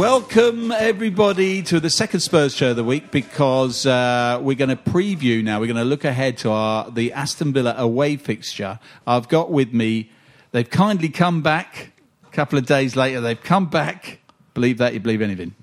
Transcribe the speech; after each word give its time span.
Welcome, 0.00 0.72
everybody, 0.72 1.62
to 1.64 1.78
the 1.78 1.90
second 1.90 2.20
Spurs 2.20 2.56
show 2.56 2.70
of 2.70 2.76
the 2.76 2.82
week 2.82 3.10
because 3.10 3.84
uh, 3.84 4.38
we're 4.40 4.56
going 4.56 4.70
to 4.70 4.76
preview 4.76 5.44
now. 5.44 5.60
We're 5.60 5.66
going 5.66 5.76
to 5.76 5.84
look 5.84 6.06
ahead 6.06 6.38
to 6.38 6.50
our 6.50 6.90
the 6.90 7.12
Aston 7.12 7.52
Villa 7.52 7.74
away 7.76 8.16
fixture. 8.16 8.78
I've 9.06 9.28
got 9.28 9.50
with 9.50 9.74
me, 9.74 10.10
they've 10.52 10.70
kindly 10.70 11.10
come 11.10 11.42
back 11.42 11.92
a 12.26 12.30
couple 12.30 12.58
of 12.58 12.64
days 12.64 12.96
later. 12.96 13.20
They've 13.20 13.42
come 13.42 13.66
back. 13.66 14.20
Believe 14.54 14.78
that, 14.78 14.94
you 14.94 15.00
believe 15.00 15.20
anything. 15.20 15.54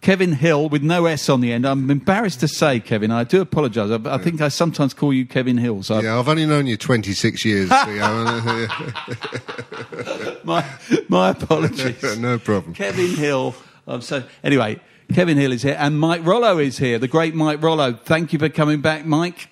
Kevin 0.00 0.32
Hill 0.32 0.70
with 0.70 0.82
no 0.82 1.04
S 1.04 1.28
on 1.28 1.42
the 1.42 1.52
end. 1.52 1.66
I'm 1.66 1.90
embarrassed 1.90 2.40
to 2.40 2.48
say, 2.48 2.80
Kevin, 2.80 3.10
I 3.10 3.24
do 3.24 3.42
apologise. 3.42 3.90
I, 3.90 4.14
I 4.14 4.18
think 4.18 4.40
I 4.40 4.48
sometimes 4.48 4.94
call 4.94 5.12
you 5.12 5.26
Kevin 5.26 5.58
Hill. 5.58 5.82
So 5.82 6.00
Yeah, 6.00 6.18
I've 6.18 6.28
only 6.28 6.46
known 6.46 6.66
you 6.66 6.78
26 6.78 7.44
years. 7.44 7.68
Theo. 7.84 8.24
my, 10.44 10.64
my 11.08 11.30
apologies. 11.30 12.02
no 12.18 12.38
problem. 12.38 12.74
Kevin 12.74 13.14
Hill. 13.14 13.54
I'm 13.86 14.00
so 14.00 14.22
anyway. 14.42 14.80
Kevin 15.12 15.36
Hill 15.36 15.50
is 15.50 15.64
here, 15.64 15.74
and 15.76 15.98
Mike 15.98 16.24
Rollo 16.24 16.58
is 16.58 16.78
here. 16.78 16.96
The 16.96 17.08
great 17.08 17.34
Mike 17.34 17.60
Rollo. 17.60 17.94
Thank 17.94 18.32
you 18.32 18.38
for 18.38 18.48
coming 18.48 18.80
back, 18.80 19.04
Mike. 19.04 19.48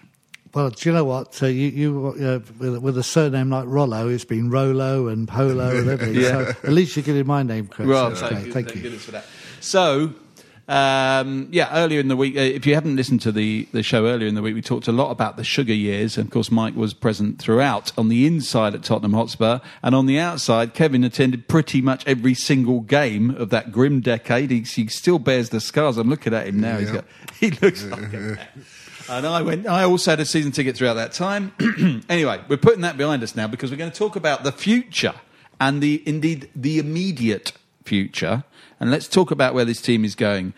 Well, 0.55 0.71
do 0.71 0.89
you 0.89 0.95
know 0.95 1.05
what? 1.05 1.43
Uh, 1.43 1.47
you, 1.47 1.67
you 1.69 2.07
uh, 2.25 2.39
with, 2.61 2.79
with, 2.79 2.97
a 2.97 3.03
surname 3.03 3.51
like 3.51 3.67
Rollo, 3.67 4.09
it's 4.09 4.25
been 4.25 4.51
Rolo 4.51 5.09
and 5.09 5.27
Polo 5.27 5.77
and 5.77 5.91
everything. 5.91 6.15
Yeah. 6.23 6.53
So 6.53 6.57
at 6.62 6.73
least 6.73 6.95
you're 6.95 7.03
getting 7.03 7.27
my 7.27 7.43
name 7.43 7.67
correct. 7.67 7.89
Well, 7.89 8.15
So 8.15 8.21
that's 8.21 8.21
thank, 8.21 8.33
great. 8.35 8.47
you, 8.47 8.53
Thank 8.53 8.67
thank 8.69 8.77
you. 8.77 8.83
goodness 8.83 9.05
for 9.05 9.11
that. 9.11 9.25
So, 9.61 10.15
um, 10.69 11.49
yeah, 11.51 11.71
earlier 11.73 11.99
in 11.99 12.09
the 12.09 12.17
week, 12.17 12.37
uh, 12.37 12.41
if 12.41 12.67
you 12.67 12.75
haven't 12.75 12.95
listened 12.97 13.23
to 13.23 13.33
the, 13.33 13.67
the 13.73 13.83
show 13.83 14.07
earlier 14.07 14.29
in 14.29 14.35
the 14.35 14.43
week, 14.43 14.55
we 14.55 14.61
talked 14.63 14.87
a 14.87 14.93
lot 14.93 15.11
about 15.11 15.37
the 15.37 15.45
sugar 15.45 15.73
years. 15.73 16.19
And 16.19 16.27
of 16.27 16.31
course, 16.33 16.51
Mike 16.51 16.77
was 16.77 16.93
present 16.93 17.39
throughout 17.39 17.97
on 17.97 18.09
the 18.09 18.27
inside 18.27 18.75
at 18.75 18.83
Tottenham 18.83 19.15
Hotspur. 19.15 19.61
And 19.83 19.95
on 19.95 20.07
the 20.07 20.19
outside, 20.19 20.75
Kevin 20.75 21.05
attended 21.05 21.49
pretty 21.49 21.81
much 21.81 22.07
every 22.07 22.34
single 22.34 22.81
game 22.81 23.31
of 23.31 23.49
that 23.51 23.73
grim 23.73 24.01
decade. 24.01 24.51
He, 24.51 24.61
he 24.61 24.89
still 24.89 25.19
bears 25.19 25.49
the 25.49 25.61
scars. 25.61 25.97
I'm 25.97 26.11
looking 26.11 26.34
at 26.34 26.47
him 26.47 26.61
now. 26.61 26.77
He's 26.78 26.89
Yeah. 26.89 26.95
got, 26.97 27.05
he 27.41 27.51
looks 27.51 27.84
like 27.84 28.12
a. 28.12 28.39
And 29.11 29.27
I 29.27 29.41
went. 29.41 29.67
I 29.67 29.84
also 29.84 30.11
had 30.11 30.21
a 30.21 30.27
season 30.27 30.53
ticket 30.53 30.77
throughout 30.77 30.93
that 30.95 31.12
time. 31.15 31.53
anyway, 32.11 32.43
we're 32.47 32.59
putting 32.59 32.83
that 32.83 32.99
behind 32.99 33.23
us 33.23 33.34
now 33.34 33.47
because 33.47 33.71
we're 33.71 33.78
going 33.78 33.91
to 33.91 33.97
talk 33.99 34.17
about 34.17 34.45
the 34.45 34.53
future 34.53 35.15
and 35.59 35.81
the 35.83 36.03
indeed 36.05 36.51
the 36.55 36.78
immediate 36.78 37.53
future. 37.88 38.44
And 38.78 38.91
let's 38.91 39.09
talk 39.09 39.31
about 39.31 39.54
where 39.54 39.65
this 39.65 39.81
team 39.81 40.04
is 40.04 40.15
going. 40.15 40.53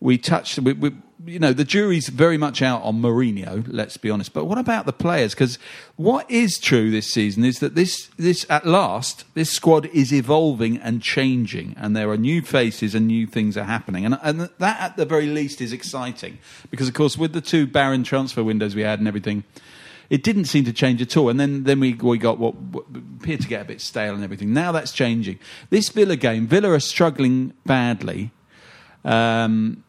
We 0.00 0.18
touched. 0.18 0.58
We, 0.58 0.72
we, 0.72 0.92
you 1.24 1.38
know, 1.38 1.52
the 1.52 1.64
jury's 1.64 2.08
very 2.08 2.36
much 2.36 2.60
out 2.60 2.82
on 2.82 3.00
Mourinho. 3.00 3.64
Let's 3.68 3.96
be 3.96 4.10
honest. 4.10 4.32
But 4.32 4.46
what 4.46 4.58
about 4.58 4.84
the 4.84 4.92
players? 4.92 5.32
Because 5.32 5.58
what 5.96 6.28
is 6.28 6.58
true 6.58 6.90
this 6.90 7.10
season 7.12 7.44
is 7.44 7.60
that 7.60 7.76
this 7.76 8.10
this 8.16 8.44
at 8.50 8.66
last 8.66 9.24
this 9.34 9.50
squad 9.50 9.86
is 9.86 10.12
evolving 10.12 10.76
and 10.78 11.00
changing, 11.00 11.76
and 11.78 11.96
there 11.96 12.10
are 12.10 12.16
new 12.16 12.42
faces 12.42 12.94
and 12.94 13.06
new 13.06 13.26
things 13.26 13.56
are 13.56 13.64
happening, 13.64 14.04
and 14.04 14.18
and 14.22 14.50
that 14.58 14.80
at 14.80 14.96
the 14.96 15.06
very 15.06 15.26
least 15.26 15.60
is 15.60 15.72
exciting 15.72 16.38
because 16.70 16.88
of 16.88 16.94
course 16.94 17.16
with 17.16 17.32
the 17.32 17.40
two 17.40 17.66
barren 17.66 18.02
transfer 18.02 18.42
windows 18.42 18.74
we 18.74 18.82
had 18.82 18.98
and 18.98 19.06
everything. 19.06 19.44
It 20.12 20.22
didn't 20.22 20.44
seem 20.44 20.64
to 20.66 20.74
change 20.74 21.00
at 21.00 21.16
all, 21.16 21.30
and 21.30 21.40
then, 21.40 21.64
then 21.64 21.80
we 21.80 21.94
we 21.94 22.18
got 22.18 22.38
what, 22.38 22.54
what 22.54 22.84
appeared 23.18 23.40
to 23.40 23.48
get 23.48 23.62
a 23.62 23.64
bit 23.64 23.80
stale 23.80 24.14
and 24.14 24.22
everything. 24.22 24.52
Now 24.52 24.70
that's 24.70 24.92
changing. 24.92 25.38
This 25.70 25.88
Villa 25.88 26.16
game, 26.16 26.46
Villa 26.46 26.68
are 26.72 26.80
struggling 26.80 27.54
badly. 27.64 28.30
Um, 29.06 29.84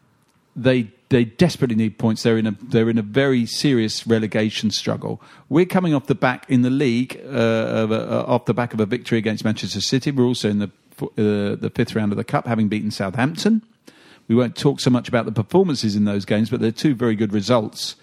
they 0.56 0.88
they 1.10 1.26
desperately 1.26 1.76
need 1.76 1.98
points. 1.98 2.22
They're 2.22 2.38
in 2.38 2.46
a 2.46 2.52
they're 2.52 2.88
in 2.88 2.96
a 2.96 3.02
very 3.02 3.44
serious 3.44 4.06
relegation 4.06 4.70
struggle. 4.70 5.20
We're 5.50 5.66
coming 5.66 5.92
off 5.94 6.06
the 6.06 6.14
back 6.14 6.48
in 6.48 6.62
the 6.62 6.70
league 6.70 7.20
uh, 7.26 7.82
of 7.82 7.90
a, 7.90 8.20
uh, 8.20 8.24
off 8.26 8.46
the 8.46 8.54
back 8.54 8.72
of 8.72 8.80
a 8.80 8.86
victory 8.86 9.18
against 9.18 9.44
Manchester 9.44 9.82
City. 9.82 10.10
We're 10.10 10.24
also 10.24 10.48
in 10.48 10.58
the 10.58 10.70
uh, 11.02 11.54
the 11.56 11.70
fifth 11.74 11.94
round 11.94 12.12
of 12.12 12.16
the 12.16 12.24
cup, 12.24 12.46
having 12.46 12.68
beaten 12.68 12.90
Southampton. 12.90 13.60
We 14.26 14.34
won't 14.34 14.56
talk 14.56 14.80
so 14.80 14.88
much 14.88 15.06
about 15.06 15.26
the 15.26 15.32
performances 15.32 15.96
in 15.96 16.06
those 16.06 16.24
games, 16.24 16.48
but 16.48 16.60
they're 16.60 16.72
two 16.72 16.94
very 16.94 17.14
good 17.14 17.34
results. 17.34 17.96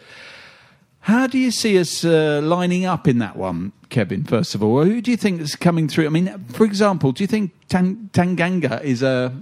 How 1.06 1.25
do 1.28 1.38
you 1.39 1.51
see 1.51 1.79
us 1.79 2.06
uh, 2.06 2.41
lining 2.44 2.85
up 2.85 3.07
in 3.07 3.17
that 3.19 3.35
one, 3.35 3.72
Kevin? 3.89 4.23
First 4.23 4.53
of 4.53 4.62
all, 4.62 4.84
who 4.84 5.01
do 5.01 5.09
you 5.09 5.17
think 5.17 5.41
is 5.41 5.56
coming 5.56 5.88
through? 5.88 6.06
I 6.06 6.09
mean, 6.09 6.45
for 6.53 6.63
example, 6.63 7.12
do 7.12 7.23
you 7.23 7.28
think 7.28 7.51
Tan- 7.69 8.09
Tanganga 8.13 8.84
is 8.84 9.01
a? 9.01 9.34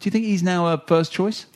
Do 0.00 0.06
you 0.06 0.10
think 0.10 0.24
he's 0.24 0.42
now 0.42 0.66
a 0.66 0.78
first 0.86 1.12
choice? 1.12 1.46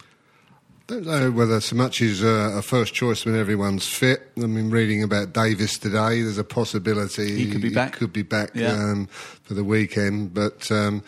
don't 0.87 1.05
know 1.05 1.33
whether 1.33 1.61
so 1.61 1.75
much 1.75 2.01
is 2.01 2.23
uh, 2.23 2.53
a 2.57 2.63
first 2.63 2.95
choice 2.95 3.25
when 3.27 3.35
everyone's 3.35 3.89
fit. 3.89 4.31
I 4.37 4.47
mean, 4.47 4.71
reading 4.71 5.03
about 5.03 5.33
Davis 5.33 5.79
today, 5.79 6.23
there's 6.23 6.39
a 6.39 6.45
possibility 6.45 7.35
He 7.35 7.51
could 7.51 7.61
be 7.61 7.71
back. 7.71 7.95
could 7.95 8.13
be 8.13 8.23
back 8.23 8.51
Yeah. 8.55 8.69
um, 8.71 9.07
for 9.43 9.55
the 9.55 9.65
weekend, 9.65 10.33
but. 10.33 10.71
Um, 10.71 11.03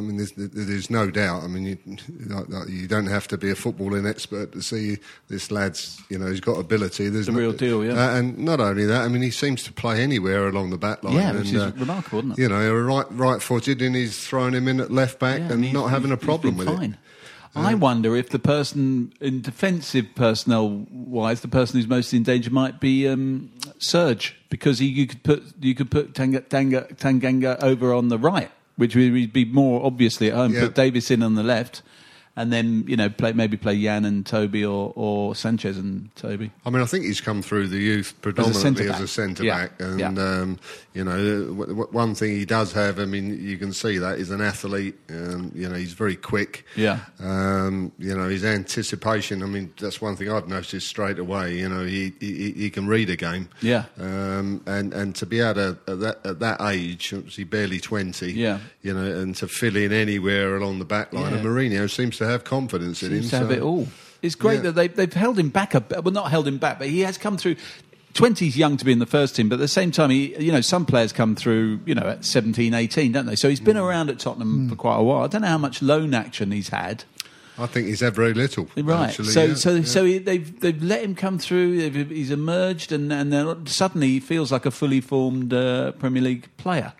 I 0.00 0.06
mean, 0.06 0.16
there's, 0.16 0.32
there's 0.36 0.90
no 0.90 1.10
doubt. 1.10 1.44
I 1.44 1.46
mean, 1.46 1.64
you, 1.64 1.78
you 2.68 2.88
don't 2.88 3.06
have 3.06 3.28
to 3.28 3.38
be 3.38 3.50
a 3.50 3.54
footballing 3.54 4.08
expert 4.08 4.52
to 4.52 4.62
see 4.62 4.98
this 5.28 5.50
lad's, 5.50 6.00
you 6.08 6.18
know, 6.18 6.26
he's 6.26 6.40
got 6.40 6.58
ability. 6.58 7.08
There's 7.08 7.26
The 7.26 7.32
no- 7.32 7.38
real 7.38 7.52
deal, 7.52 7.84
yeah. 7.84 7.92
Uh, 7.92 8.16
and 8.16 8.38
not 8.38 8.60
only 8.60 8.86
that, 8.86 9.02
I 9.02 9.08
mean, 9.08 9.22
he 9.22 9.30
seems 9.30 9.62
to 9.64 9.72
play 9.72 10.02
anywhere 10.02 10.48
along 10.48 10.70
the 10.70 10.78
back 10.78 11.04
line. 11.04 11.14
Yeah, 11.14 11.30
and, 11.30 11.38
which 11.40 11.52
is 11.52 11.72
remarkable, 11.76 12.18
isn't 12.20 12.32
it? 12.32 12.38
You 12.38 12.48
know, 12.48 12.74
right, 12.74 13.06
right-footed, 13.10 13.80
and 13.82 13.94
he's 13.94 14.26
throwing 14.26 14.54
him 14.54 14.66
in 14.68 14.80
at 14.80 14.90
left 14.90 15.18
back 15.18 15.38
Yeah, 15.40 15.52
and 15.52 15.62
he's- 15.64 15.74
not 15.74 15.90
having 15.90 16.10
a 16.12 16.16
problem 16.16 16.56
with 16.56 16.66
fine. 16.68 16.92
it. 16.92 16.98
I 17.52 17.74
wonder 17.74 18.14
if 18.14 18.28
the 18.30 18.38
person 18.38 19.12
in 19.20 19.40
defensive 19.40 20.06
personnel 20.14 20.86
wise, 20.88 21.40
the 21.40 21.48
person 21.48 21.80
who's 21.80 21.88
most 21.88 22.14
in 22.14 22.22
danger 22.22 22.48
might 22.48 22.78
be 22.78 23.08
um, 23.08 23.50
Serge 23.78 24.36
because 24.50 24.78
he, 24.78 24.86
you 24.86 25.08
could 25.08 25.24
put 25.24 25.42
you 25.60 25.74
could 25.74 25.90
put 25.90 26.14
Tanga, 26.14 26.42
Tanga, 26.42 26.82
Tanganga 26.94 27.60
over 27.60 27.92
on 27.92 28.06
the 28.06 28.18
right, 28.18 28.52
which 28.80 28.96
would 28.96 29.32
be 29.34 29.44
more 29.44 29.84
obviously 29.84 30.30
at 30.30 30.34
home. 30.34 30.54
Yeah. 30.54 30.60
Put 30.60 30.74
Davis 30.74 31.10
in 31.10 31.22
on 31.22 31.34
the 31.34 31.42
left, 31.42 31.82
and 32.36 32.52
then 32.52 32.84
you 32.86 32.96
know 32.96 33.08
play 33.10 33.32
maybe 33.32 33.56
play 33.56 33.80
Jan 33.82 34.04
and 34.04 34.24
Toby 34.24 34.64
or, 34.64 34.92
or 34.96 35.34
Sanchez 35.34 35.76
and 35.78 36.14
Toby. 36.16 36.50
I 36.64 36.70
mean, 36.70 36.82
I 36.82 36.86
think 36.86 37.04
he's 37.04 37.20
come 37.20 37.42
through 37.42 37.68
the 37.68 37.78
youth 37.78 38.14
predominantly 38.22 38.88
as 38.88 39.00
a 39.00 39.08
centre 39.08 39.44
Yeah, 39.44 39.62
back, 39.66 39.80
and 39.80 40.00
yeah. 40.00 40.08
um, 40.08 40.58
you 40.94 41.04
know, 41.04 41.44
w- 41.46 41.66
w- 41.66 41.88
one 41.90 42.14
thing 42.14 42.30
he 42.32 42.44
does 42.44 42.72
have. 42.72 42.98
I 42.98 43.04
mean, 43.04 43.38
you 43.40 43.58
can 43.58 43.72
see 43.72 43.98
that 43.98 44.18
he's 44.18 44.30
an 44.30 44.40
athlete. 44.40 44.96
Um, 45.10 45.52
you 45.54 45.68
know, 45.68 45.74
he's 45.76 45.92
very 45.92 46.16
quick. 46.16 46.64
Yeah. 46.76 47.00
Um, 47.20 47.92
you 47.98 48.16
know, 48.16 48.28
his 48.28 48.44
anticipation. 48.44 49.42
I 49.42 49.46
mean, 49.46 49.72
that's 49.78 50.00
one 50.00 50.16
thing 50.16 50.30
I've 50.30 50.48
noticed 50.48 50.86
straight 50.88 51.18
away. 51.18 51.56
You 51.58 51.68
know, 51.68 51.84
he 51.84 52.12
he, 52.20 52.52
he 52.52 52.70
can 52.70 52.86
read 52.86 53.10
a 53.10 53.16
game. 53.16 53.48
Yeah. 53.60 53.84
Um, 53.98 54.62
and 54.66 54.92
and 54.92 55.14
to 55.16 55.26
be 55.26 55.40
able 55.40 55.54
to 55.54 55.78
at 55.88 56.00
that 56.00 56.26
at 56.26 56.38
that 56.40 56.60
age, 56.62 57.12
obviously 57.12 57.44
barely 57.44 57.80
twenty. 57.80 58.32
Yeah. 58.32 58.58
You 58.82 58.94
know, 58.94 59.04
and 59.20 59.34
to 59.36 59.48
fill 59.48 59.76
in 59.76 59.92
anywhere 59.92 60.56
along 60.56 60.78
the 60.78 60.84
back 60.84 61.12
line, 61.12 61.32
Yeah. 61.32 61.38
and 61.38 61.46
Mourinho 61.46 61.90
seems 61.90 62.18
to 62.20 62.26
have 62.26 62.44
confidence 62.44 63.02
in 63.02 63.12
him. 63.12 63.18
Seems 63.20 63.30
to 63.30 63.36
have 63.38 63.48
so- 63.48 63.54
it 63.54 63.60
all. 63.62 63.88
It's 64.22 64.34
great 64.34 64.56
Yeah. 64.56 64.70
that 64.70 64.72
they, 64.72 64.88
they've 64.88 65.12
held 65.12 65.38
him 65.38 65.48
back 65.48 65.74
a 65.74 65.80
bit. 65.80 66.04
Well, 66.04 66.12
not 66.12 66.30
held 66.30 66.46
him 66.46 66.58
back, 66.58 66.78
but 66.78 66.88
he 66.88 67.00
has 67.00 67.16
come 67.18 67.36
through. 67.38 67.56
20's 68.12 68.56
young 68.56 68.76
to 68.76 68.84
be 68.84 68.92
in 68.92 68.98
the 68.98 69.06
first 69.06 69.36
team, 69.36 69.48
but 69.48 69.54
at 69.54 69.60
the 69.60 69.68
same 69.68 69.90
time, 69.92 70.10
he, 70.10 70.36
you 70.42 70.52
know, 70.52 70.60
some 70.60 70.84
players 70.84 71.12
come 71.12 71.34
through, 71.36 71.80
you 71.86 71.94
know, 71.94 72.02
at 72.06 72.24
17, 72.24 72.74
18, 72.74 73.12
don't 73.12 73.24
they? 73.26 73.36
So 73.36 73.48
he's 73.48 73.60
been 73.60 73.76
around 73.76 74.10
at 74.10 74.18
Tottenham 74.18 74.68
for 74.68 74.74
quite 74.76 74.96
a 74.96 75.02
while. 75.02 75.22
I 75.22 75.26
don't 75.28 75.42
know 75.42 75.48
how 75.48 75.58
much 75.58 75.80
loan 75.80 76.12
action 76.12 76.50
he's 76.50 76.68
had. 76.68 77.04
I 77.56 77.66
think 77.66 77.86
he's 77.86 78.00
had 78.00 78.14
very 78.14 78.34
little. 78.34 78.68
Right. 78.76 79.10
actually, 79.10 79.28
so 79.28 79.44
yeah, 79.44 79.54
so 79.54 79.74
yeah. 79.76 79.84
so 79.84 80.04
he, 80.04 80.18
they've 80.18 80.60
they've 80.60 80.82
let 80.82 81.04
him 81.04 81.14
come 81.14 81.38
through. 81.38 81.90
He's 81.90 82.30
emerged, 82.30 82.90
and 82.90 83.12
and 83.12 83.68
suddenly 83.68 84.08
he 84.08 84.20
feels 84.20 84.50
like 84.50 84.64
a 84.64 84.70
fully 84.70 85.00
formed 85.02 85.52
uh, 85.52 85.92
Premier 85.92 86.22
League 86.22 86.48
player. 86.56 86.94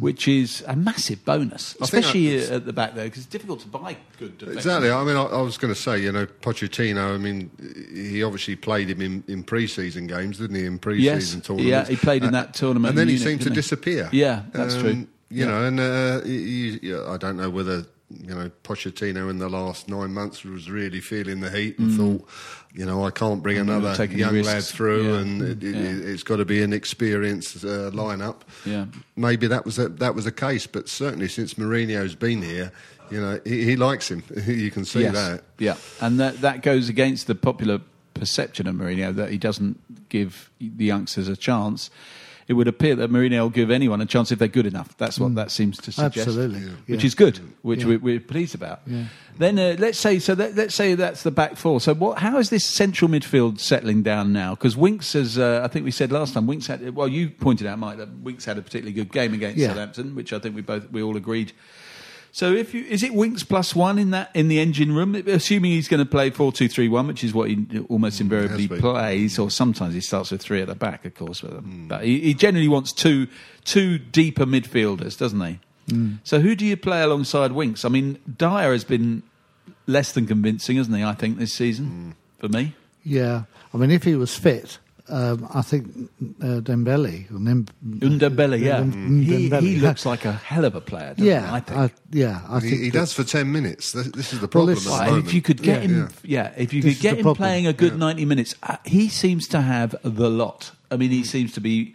Which 0.00 0.26
is 0.26 0.64
a 0.66 0.74
massive 0.74 1.24
bonus, 1.24 1.76
I 1.80 1.84
especially 1.84 2.38
that- 2.38 2.50
at 2.50 2.66
the 2.66 2.72
back 2.72 2.94
there, 2.94 3.04
because 3.04 3.24
it's 3.24 3.30
difficult 3.30 3.60
to 3.60 3.68
buy 3.68 3.96
good 4.18 4.38
defenders. 4.38 4.64
Exactly. 4.64 4.90
I 4.90 5.04
mean, 5.04 5.16
I, 5.16 5.22
I 5.24 5.42
was 5.42 5.58
going 5.58 5.72
to 5.74 5.78
say, 5.78 5.98
you 6.02 6.10
know, 6.12 6.26
Pochettino. 6.26 7.14
I 7.14 7.18
mean, 7.18 7.50
he 7.94 8.22
obviously 8.22 8.56
played 8.56 8.88
him 8.88 9.02
in, 9.02 9.22
in 9.28 9.42
pre-season 9.42 10.06
games, 10.06 10.38
didn't 10.38 10.56
he? 10.56 10.64
In 10.64 10.78
pre-season 10.78 11.38
Yes. 11.40 11.46
tournaments. 11.46 11.70
Yeah, 11.70 11.84
he 11.84 11.96
played 11.96 12.24
in 12.24 12.32
that 12.32 12.54
tournament 12.54 12.90
and 12.92 12.98
then 12.98 13.08
he 13.08 13.14
Munich, 13.14 13.28
seemed 13.28 13.42
to 13.42 13.48
he? 13.50 13.54
disappear. 13.54 14.08
Yeah, 14.12 14.44
that's 14.52 14.76
true. 14.76 14.90
You 14.90 15.06
Yeah. 15.30 15.44
know, 15.46 15.64
and 15.64 15.78
uh, 15.80 16.20
he, 16.22 16.78
he- 16.78 16.94
I 16.94 17.16
don't 17.18 17.36
know 17.36 17.50
whether 17.50 17.84
you 18.10 18.34
know 18.34 18.50
Pochettino 18.64 19.30
in 19.30 19.38
the 19.38 19.48
last 19.48 19.88
nine 19.88 20.12
months 20.12 20.44
was 20.44 20.68
really 20.70 21.00
feeling 21.00 21.40
the 21.40 21.50
heat 21.50 21.78
and 21.78 21.96
thought, 21.96 22.28
you 22.74 22.84
know, 22.84 23.04
I 23.04 23.10
can't 23.10 23.42
bring 23.42 23.58
I'm 23.58 23.68
another 23.68 24.04
young 24.06 24.30
any 24.36 24.42
lad 24.42 24.64
through, 24.64 25.12
Yeah. 25.12 25.18
and 25.20 25.42
it, 25.42 25.62
it, 25.62 25.74
Yeah. 25.76 26.10
it's 26.12 26.22
got 26.22 26.36
to 26.36 26.44
be 26.44 26.62
an 26.62 26.72
experienced 26.72 27.64
uh, 27.64 27.90
lineup. 27.92 28.40
Yeah. 28.64 28.86
maybe 29.16 29.46
that 29.46 29.64
was 29.64 29.78
a, 29.78 29.88
that 29.88 30.14
was 30.14 30.26
a 30.26 30.32
case, 30.32 30.66
but 30.66 30.88
certainly 30.88 31.28
since 31.28 31.54
Mourinho's 31.54 32.14
been 32.14 32.42
here, 32.42 32.72
you 33.10 33.20
know, 33.20 33.40
he, 33.44 33.64
he 33.64 33.76
likes 33.76 34.10
him. 34.10 34.22
you 34.46 34.70
can 34.70 34.84
see 34.84 35.02
Yes. 35.02 35.14
that. 35.14 35.42
Yeah, 35.58 35.76
and 36.00 36.18
that 36.20 36.40
that 36.40 36.62
goes 36.62 36.88
against 36.88 37.26
the 37.26 37.34
popular 37.34 37.80
perception 38.14 38.66
of 38.66 38.74
Mourinho 38.74 39.14
that 39.14 39.30
he 39.30 39.38
doesn't 39.38 40.08
give 40.08 40.50
the 40.60 40.84
youngsters 40.84 41.28
a 41.28 41.36
chance. 41.36 41.90
It 42.50 42.54
would 42.54 42.66
appear 42.66 42.96
that 42.96 43.12
Mourinho 43.12 43.42
will 43.42 43.48
give 43.50 43.70
anyone 43.70 44.00
a 44.00 44.06
chance 44.06 44.32
if 44.32 44.40
they're 44.40 44.48
good 44.48 44.66
enough. 44.66 44.96
That's 44.96 45.20
what 45.20 45.36
that 45.36 45.52
seems 45.52 45.76
to 45.82 45.92
suggest. 45.92 46.26
Absolutely. 46.26 46.58
Which 46.88 47.02
Yeah. 47.02 47.06
is 47.06 47.14
good, 47.14 47.38
which 47.62 47.82
Yeah. 47.82 47.86
we're, 47.86 47.98
we're 48.00 48.18
pleased 48.20 48.56
about. 48.56 48.80
Yeah. 48.88 49.04
Then 49.38 49.56
uh, 49.56 49.76
let's 49.78 49.98
say 49.98 50.18
so. 50.18 50.32
Let, 50.32 50.56
let's 50.56 50.74
say 50.74 50.96
that's 50.96 51.22
the 51.22 51.30
back 51.30 51.56
four. 51.56 51.80
So 51.80 51.94
what? 51.94 52.18
How 52.18 52.38
is 52.38 52.50
this 52.50 52.66
central 52.66 53.08
midfield 53.08 53.60
settling 53.60 54.02
down 54.02 54.32
now? 54.32 54.56
Because 54.56 54.76
Winks 54.76 55.12
has, 55.12 55.38
uh, 55.38 55.60
I 55.64 55.68
think 55.68 55.84
we 55.84 55.92
said 55.92 56.10
last 56.10 56.34
time, 56.34 56.48
Winks 56.48 56.66
had. 56.66 56.92
Well, 56.96 57.06
you 57.06 57.30
pointed 57.30 57.68
out, 57.68 57.78
Mike, 57.78 57.98
that 57.98 58.08
Winks 58.18 58.44
had 58.44 58.58
a 58.58 58.62
particularly 58.62 58.94
good 58.94 59.12
game 59.12 59.32
against 59.32 59.56
Yeah. 59.56 59.68
Southampton, 59.68 60.16
which 60.16 60.32
I 60.32 60.40
think 60.40 60.56
we 60.56 60.62
both 60.62 60.90
we 60.90 61.02
all 61.04 61.16
agreed. 61.16 61.52
So 62.32 62.52
if 62.52 62.74
you 62.74 62.84
is 62.84 63.02
it 63.02 63.14
Winks 63.14 63.42
plus 63.42 63.74
one 63.74 63.98
in 63.98 64.10
that 64.10 64.30
in 64.34 64.48
the 64.48 64.60
engine 64.60 64.94
room, 64.94 65.14
assuming 65.14 65.72
he's 65.72 65.88
going 65.88 66.04
to 66.04 66.10
play 66.10 66.30
four 66.30 66.52
two 66.52 66.68
three 66.68 66.88
one, 66.88 67.06
which 67.06 67.24
is 67.24 67.34
what 67.34 67.48
he 67.48 67.66
almost 67.88 68.20
invariably 68.20 68.68
plays, 68.68 69.38
or 69.38 69.50
sometimes 69.50 69.94
he 69.94 70.00
starts 70.00 70.30
with 70.30 70.40
three 70.40 70.62
at 70.62 70.68
the 70.68 70.74
back, 70.74 71.04
of 71.04 71.14
course. 71.14 71.40
But, 71.40 71.52
um, 71.52 71.86
but 71.88 72.04
he, 72.04 72.20
he 72.20 72.34
generally 72.34 72.68
wants 72.68 72.92
two 72.92 73.26
two 73.64 73.98
deeper 73.98 74.46
midfielders, 74.46 75.18
doesn't 75.18 75.40
he? 75.40 75.58
Mm. 75.88 76.18
So 76.22 76.40
who 76.40 76.54
do 76.54 76.64
you 76.64 76.76
play 76.76 77.02
alongside 77.02 77.52
Winks? 77.52 77.84
I 77.84 77.88
mean, 77.88 78.18
Dier 78.36 78.72
has 78.72 78.84
been 78.84 79.22
less 79.86 80.12
than 80.12 80.26
convincing, 80.26 80.76
hasn't 80.76 80.96
he? 80.96 81.02
I 81.02 81.14
think 81.14 81.38
this 81.38 81.52
season 81.52 82.14
for 82.38 82.48
me. 82.48 82.74
Yeah, 83.02 83.44
I 83.72 83.76
mean, 83.76 83.90
if 83.90 84.04
he 84.04 84.14
was 84.14 84.36
fit, 84.36 84.78
um, 85.10 85.48
I 85.52 85.62
think 85.62 85.86
uh, 86.42 86.60
Dembele. 86.60 87.30
Or 87.30 87.38
Nem- 87.38 87.66
Ndombele, 87.84 88.60
yeah, 88.60 88.80
Mm. 88.80 89.22
he, 89.24 89.48
Dembele. 89.50 89.60
he 89.60 89.76
looks 89.80 90.06
like 90.06 90.24
a 90.24 90.32
hell 90.32 90.64
of 90.64 90.74
a 90.74 90.80
player. 90.80 91.10
Doesn't 91.14 91.24
Yeah, 91.24 91.46
he, 91.48 91.54
I 91.56 91.60
think. 91.60 91.78
I, 91.78 91.90
yeah, 92.12 92.40
I 92.48 92.60
He, 92.60 92.68
think 92.70 92.82
he 92.82 92.90
that- 92.90 92.98
does 92.98 93.12
for 93.12 93.24
ten 93.24 93.50
minutes. 93.52 93.92
This, 93.92 94.08
this 94.08 94.32
is 94.32 94.40
the 94.40 94.48
problem 94.48 94.74
this- 94.74 94.86
at 94.86 94.98
the 94.98 95.04
moment. 95.10 95.26
if 95.26 95.34
you 95.34 95.42
could 95.42 95.62
get 95.62 95.82
Yeah. 95.82 95.88
him, 95.88 96.08
yeah, 96.22 96.52
if 96.56 96.72
you 96.72 96.82
This 96.82 96.94
could 96.96 97.02
get 97.02 97.14
him 97.18 97.22
problem. 97.22 97.36
playing 97.36 97.66
a 97.66 97.72
good 97.72 97.98
ninety 97.98 98.24
minutes, 98.24 98.54
uh, 98.62 98.76
he 98.84 99.08
seems 99.08 99.46
to 99.48 99.60
have 99.60 99.94
the 100.02 100.30
lot. 100.30 100.72
I 100.90 100.96
mean, 100.96 101.10
he 101.10 101.24
seems 101.24 101.52
to 101.52 101.60
be 101.60 101.94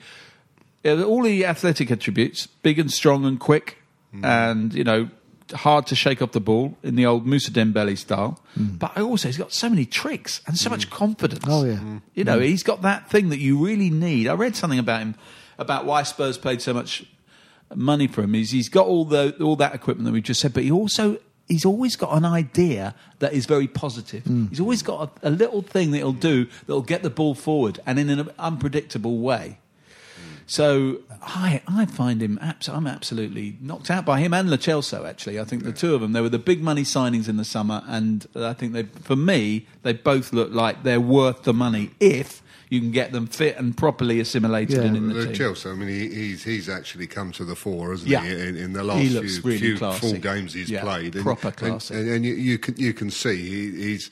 uh, 0.86 1.02
all 1.04 1.24
the 1.24 1.46
athletic 1.46 1.90
attributes: 1.92 2.48
big 2.62 2.78
and 2.80 2.92
strong 2.92 3.26
and 3.26 3.40
quick, 3.40 3.78
Mm. 4.16 4.26
and 4.26 4.74
you 4.74 4.84
know, 4.84 5.10
hard 5.54 5.88
to 5.88 5.96
shake 5.96 6.22
off 6.22 6.32
the 6.32 6.40
ball 6.40 6.78
in 6.84 6.96
the 6.96 7.06
old 7.06 7.26
Musa 7.26 7.52
Dembele 7.52 7.98
style. 7.98 8.40
But 8.56 8.98
also, 8.98 9.28
he's 9.28 9.38
got 9.38 9.54
so 9.54 9.70
many 9.70 9.86
tricks 9.86 10.42
and 10.48 10.58
so 10.58 10.70
much 10.70 10.90
confidence. 10.90 11.46
Mm. 11.46 11.52
Oh, 11.52 11.66
yeah. 11.66 11.76
Mm. 11.76 12.02
you 12.14 12.24
know, 12.24 12.40
he's 12.40 12.64
got 12.64 12.82
that 12.82 13.10
thing 13.10 13.30
that 13.30 13.40
you 13.40 13.64
really 13.64 13.90
need. 13.90 14.28
I 14.28 14.34
read 14.34 14.56
something 14.56 14.80
about 14.80 15.02
him 15.02 15.16
about 15.58 15.86
why 15.86 16.04
Spurs 16.04 16.38
paid 16.38 16.62
so 16.62 16.74
much 16.74 17.06
money 17.74 18.08
for 18.08 18.22
him 18.22 18.36
is 18.36 18.52
he's 18.52 18.70
got 18.70 18.86
all 18.86 19.06
the 19.06 19.36
all 19.42 19.56
that 19.56 19.74
equipment 19.74 20.06
that 20.06 20.12
we 20.12 20.22
just 20.22 20.40
said, 20.42 20.54
but 20.54 20.64
he 20.64 20.72
also 20.72 21.18
he's 21.48 21.66
always 21.66 21.96
got 21.96 22.16
an 22.16 22.26
idea 22.26 22.96
that 23.20 23.34
is 23.34 23.46
very 23.46 23.68
positive. 23.68 24.24
He's 24.50 24.60
always 24.60 24.82
got 24.82 25.18
a, 25.24 25.30
a 25.30 25.32
little 25.32 25.62
thing 25.62 25.92
that 25.92 25.98
he'll 25.98 26.12
do 26.12 26.48
that'll 26.66 26.82
get 26.82 27.04
the 27.04 27.10
ball 27.10 27.36
forward 27.36 27.80
and 27.86 28.00
in 28.00 28.10
an 28.10 28.30
unpredictable 28.40 29.20
way. 29.20 29.60
So 30.48 31.00
I 31.24 31.62
I 31.68 31.86
find 31.88 32.22
him 32.22 32.38
abs- 32.42 32.70
I'm 32.70 32.86
absolutely 32.88 33.58
knocked 33.62 33.90
out 33.90 34.06
by 34.06 34.20
him 34.20 34.34
and 34.34 34.50
Lo 34.50 34.58
Celso. 34.58 35.08
Actually, 35.08 35.40
I 35.40 35.44
think 35.44 35.64
the 35.64 35.72
two 35.72 35.96
of 35.96 36.02
them 36.02 36.14
they 36.14 36.22
were 36.22 36.30
the 36.30 36.38
big 36.40 36.62
money 36.62 36.84
signings 36.84 37.28
in 37.28 37.38
the 37.38 37.46
summer, 37.46 37.84
and 37.88 38.28
I 38.36 38.54
think 38.54 38.74
they 38.74 38.84
for 38.84 39.16
me 39.16 39.66
they 39.84 39.94
both 39.94 40.34
look 40.34 40.52
like 40.52 40.84
they're 40.84 41.02
worth 41.02 41.44
the 41.44 41.54
money 41.54 41.92
if 42.00 42.44
you 42.70 42.80
can 42.80 42.92
get 42.92 43.12
them 43.12 43.28
fit 43.28 43.58
and 43.58 43.76
properly 43.78 44.20
assimilated 44.20 44.78
Yeah. 44.78 44.84
and 44.84 44.98
in 44.98 45.08
the 45.08 45.14
Look, 45.16 45.26
team. 45.28 45.36
Chelsea, 45.36 45.70
I 45.70 45.74
mean, 45.74 45.88
he, 45.90 46.10
he's 46.14 46.44
he's 46.44 46.70
actually 46.70 47.08
come 47.08 47.32
to 47.34 47.46
the 47.46 47.56
fore, 47.56 47.92
hasn't 47.92 48.10
Yeah. 48.10 48.24
he? 48.24 48.32
In, 48.48 48.56
in 48.56 48.74
the 48.74 48.84
last 48.84 49.02
few, 49.08 49.42
really 49.44 49.58
few 49.60 49.78
full 49.78 50.14
games 50.14 50.54
he's 50.54 50.70
Yeah, 50.70 50.82
played, 50.82 51.14
proper 51.14 51.48
and, 51.48 51.58
classy. 51.58 51.96
and, 51.96 52.08
and 52.10 52.26
you, 52.26 52.34
you 52.36 52.58
can 52.60 52.76
you 52.78 52.94
can 52.94 53.10
see 53.10 53.38
he, 53.72 53.84
he's. 53.84 54.12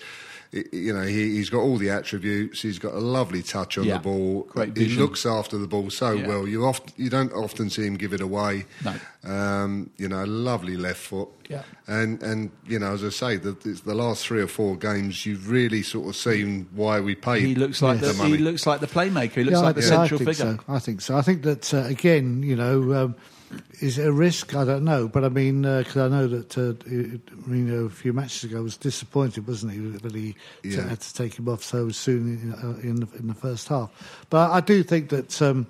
You 0.54 0.94
know, 0.94 1.02
he, 1.02 1.36
he's 1.36 1.50
got 1.50 1.62
all 1.62 1.78
the 1.78 1.90
attributes. 1.90 2.62
He's 2.62 2.78
got 2.78 2.94
a 2.94 3.00
lovely 3.00 3.42
touch 3.42 3.78
on 3.80 3.86
Yeah. 3.86 3.96
the 3.98 4.04
ball. 4.04 4.44
Great 4.50 4.78
he 4.78 4.90
looks 4.90 5.26
after 5.26 5.58
the 5.58 5.66
ball 5.68 5.90
so 5.90 6.12
Yeah. 6.12 6.28
well. 6.28 6.48
You 6.48 6.66
oft, 6.66 6.94
you 6.96 7.10
don't 7.10 7.34
often 7.34 7.72
see 7.72 7.88
him 7.88 7.96
give 7.96 8.14
it 8.14 8.22
away. 8.22 8.66
No. 8.86 8.94
Um, 9.24 9.90
you 9.98 10.08
know, 10.08 10.24
lovely 10.26 10.78
left 10.78 11.00
foot. 11.00 11.30
Yeah. 11.50 11.64
And 11.88 12.22
and 12.22 12.52
you 12.68 12.78
know, 12.78 12.94
as 12.94 13.04
I 13.04 13.10
say, 13.10 13.38
the, 13.38 13.58
it's 13.66 13.82
the 13.82 13.96
last 13.96 14.26
three 14.28 14.42
or 14.42 14.48
four 14.48 14.76
games, 14.78 15.26
you've 15.26 15.50
really 15.50 15.82
sort 15.82 16.08
of 16.08 16.16
seen 16.16 16.68
why 16.76 17.00
we 17.00 17.16
paid. 17.16 17.44
He 17.46 17.56
looks 17.56 17.82
like 17.82 18.00
the 18.00 18.08
the, 18.08 18.14
money. 18.14 18.32
he 18.32 18.38
looks 18.38 18.68
like 18.68 18.80
the 18.80 18.88
playmaker. 18.88 19.32
He 19.32 19.44
looks 19.46 19.56
Yeah, 19.58 19.60
like 19.62 19.76
the 19.76 19.82
I- 19.82 19.86
central 19.86 20.22
I 20.22 20.26
figure. 20.26 20.58
So. 20.58 20.60
I 20.68 20.80
think 20.80 21.02
so. 21.02 21.18
I 21.18 21.22
think 21.24 21.42
that 21.44 21.74
uh, 21.74 21.78
again, 21.86 22.44
you 22.44 22.56
know, 22.56 22.94
um, 22.94 23.16
is 23.82 23.98
it 23.98 24.08
a 24.08 24.12
risk? 24.12 24.56
I 24.56 24.64
don't 24.66 24.84
know, 24.84 25.08
but 25.08 25.24
I 25.24 25.30
mean, 25.30 25.62
because 25.64 25.98
I 25.98 26.08
know 26.08 26.28
that 26.28 26.58
uh, 26.58 26.62
it- 26.86 27.22
you 27.48 27.56
know 27.56 27.86
a 27.86 27.90
few 27.90 28.14
matches 28.14 28.44
ago 28.46 28.62
was 28.64 28.78
disappointed, 28.78 29.48
wasn't 29.48 29.74
he, 29.74 29.80
that 29.80 30.14
he 30.16 30.34
t- 30.34 30.38
Yeah. 30.76 30.88
had 30.90 31.02
to 31.02 31.14
take 31.14 31.38
him 31.38 31.50
off 31.50 31.64
so 31.64 31.90
soon 31.90 32.40
in, 32.42 32.54
uh, 32.54 32.78
in, 32.82 32.96
the, 33.02 33.08
in 33.18 33.28
the 33.28 33.34
first 33.34 33.68
half. 33.68 33.90
But 34.30 34.52
I 34.52 34.60
do 34.62 34.84
think 34.84 35.10
that. 35.10 35.42
Um, 35.42 35.68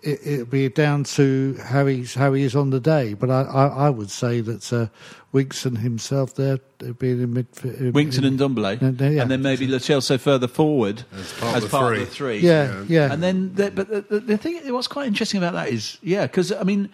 it, 0.00 0.20
it'll 0.24 0.46
be 0.46 0.68
down 0.68 1.02
to 1.02 1.58
how 1.60 1.84
he's 1.86 2.14
how 2.14 2.32
he 2.32 2.44
is 2.44 2.54
on 2.54 2.70
the 2.70 2.78
day, 2.78 3.14
but 3.14 3.30
I, 3.30 3.42
I, 3.42 3.66
I 3.66 3.90
would 3.90 4.12
say 4.12 4.40
that 4.42 4.72
uh, 4.72 4.86
Winks 5.32 5.66
and 5.66 5.76
himself 5.76 6.36
there 6.36 6.60
uh, 6.86 6.92
being 6.92 7.20
in 7.20 7.34
midfield, 7.34 7.92
Winkson 7.94 8.22
and 8.22 8.38
Ndombele, 8.38 8.80
Yeah, 9.00 9.08
yeah. 9.08 9.22
and 9.22 9.28
then 9.28 9.42
maybe 9.42 9.66
Lo 9.66 9.78
Celso 9.78 10.16
further 10.20 10.46
forward 10.46 11.02
As 11.12 11.32
part 11.32 11.56
of 11.56 11.62
the 11.68 11.68
three. 11.78 11.98
the 11.98 12.06
three. 12.06 12.38
Yeah, 12.38 12.84
yeah. 12.86 13.12
And 13.12 13.20
then, 13.24 13.56
the, 13.56 13.72
but 13.72 13.88
the, 13.88 14.00
the, 14.02 14.20
the 14.20 14.38
thing, 14.38 14.72
what's 14.72 14.86
quite 14.86 15.08
interesting 15.08 15.38
about 15.38 15.54
that 15.54 15.68
is, 15.70 15.98
yeah, 16.00 16.28
because 16.28 16.52
I 16.52 16.62
mean, 16.62 16.90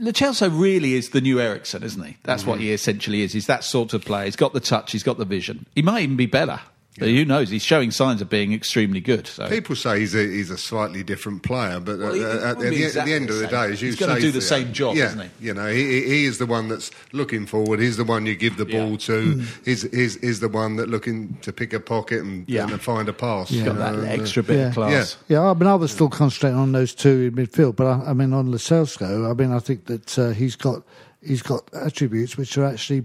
Lo 0.00 0.12
Celso 0.12 0.48
really 0.50 0.94
is 0.94 1.10
the 1.10 1.20
new 1.20 1.38
Eriksen, 1.38 1.82
isn't 1.82 2.02
he? 2.02 2.16
That's 2.22 2.46
what 2.46 2.58
he 2.58 2.72
essentially 2.72 3.20
is. 3.20 3.34
He's 3.34 3.46
that 3.46 3.64
sort 3.64 3.92
of 3.92 4.02
player. 4.02 4.24
He's 4.24 4.34
got 4.34 4.54
the 4.54 4.60
touch. 4.60 4.92
He's 4.92 5.02
got 5.02 5.18
the 5.18 5.26
vision. 5.26 5.66
He 5.74 5.82
might 5.82 6.02
even 6.02 6.16
be 6.16 6.24
better. 6.24 6.60
But 7.00 7.08
Who 7.08 7.24
knows? 7.24 7.50
He's 7.50 7.64
showing 7.64 7.90
signs 7.90 8.20
of 8.22 8.28
being 8.28 8.52
extremely 8.52 9.00
good. 9.00 9.26
So. 9.26 9.48
People 9.48 9.74
say 9.74 9.98
he's 10.00 10.14
a, 10.14 10.18
he's 10.24 10.50
a 10.50 10.58
slightly 10.58 11.02
different 11.02 11.42
player, 11.42 11.80
but 11.80 11.98
Well, 11.98 12.12
he- 12.14 12.24
uh, 12.24 12.28
at, 12.28 12.42
at 12.42 12.58
be 12.60 12.84
the, 12.84 12.98
at 13.00 13.06
the 13.06 13.12
end 13.14 13.30
of 13.30 13.36
the 13.36 13.48
same. 13.48 13.50
day, 13.50 13.72
as 13.72 13.82
you 13.82 13.88
He's 13.88 13.96
gonna 13.98 14.20
do 14.20 14.30
the 14.30 14.40
same 14.40 14.72
job, 14.72 14.96
yeah, 14.96 15.06
isn't 15.06 15.20
he? 15.40 15.46
You 15.46 15.54
know, 15.54 15.66
he, 15.66 15.82
he- 15.84 16.04
he 16.08 16.24
is 16.26 16.38
the 16.38 16.46
one 16.46 16.68
that's 16.68 16.90
looking 17.12 17.46
forward. 17.46 17.80
He's 17.80 17.96
the 17.96 18.04
one 18.04 18.26
you 18.26 18.36
give 18.36 18.56
the 18.56 18.66
Yeah. 18.66 18.84
ball 18.86 18.96
to. 18.98 19.42
He's, 19.64 19.82
he's, 19.90 20.20
he's 20.20 20.40
the 20.40 20.48
one 20.48 20.76
that 20.76 20.88
looking 20.88 21.36
to 21.42 21.52
pick 21.52 21.72
a 21.72 21.80
pocket 21.80 22.22
and, 22.22 22.48
Yeah. 22.48 22.68
and 22.70 22.80
find 22.80 23.08
a 23.08 23.12
pass. 23.12 23.50
Yeah. 23.50 23.58
you 23.60 23.64
got 23.70 23.78
that 23.78 23.94
and, 23.94 24.02
uh, 24.06 24.10
extra 24.10 24.42
bit 24.42 24.58
yeah. 24.58 24.68
of 24.68 24.74
class. 24.74 25.16
Yeah, 25.28 25.42
I 25.42 25.54
mean, 25.54 25.66
I 25.66 25.74
was 25.74 25.90
still 25.92 26.08
concentrating 26.10 26.58
on 26.58 26.72
those 26.72 26.94
two 26.94 27.32
in 27.36 27.46
midfield, 27.46 27.76
but 27.76 27.86
I, 27.86 28.10
I 28.10 28.12
mean, 28.12 28.32
on 28.32 28.50
Lo 28.50 28.58
Celso, 28.58 29.30
I 29.30 29.34
mean, 29.34 29.52
I 29.52 29.58
think 29.58 29.86
that 29.86 30.18
uh, 30.18 30.30
he's 30.30 30.56
got 30.56 30.82
he's 31.22 31.42
got 31.42 31.62
attributes 31.74 32.36
which 32.36 32.56
are 32.58 32.64
actually 32.64 33.04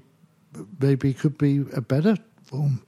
maybe 0.79 1.13
could 1.13 1.37
be 1.37 1.63
a 1.73 1.81
better 1.81 2.17
form. 2.43 2.81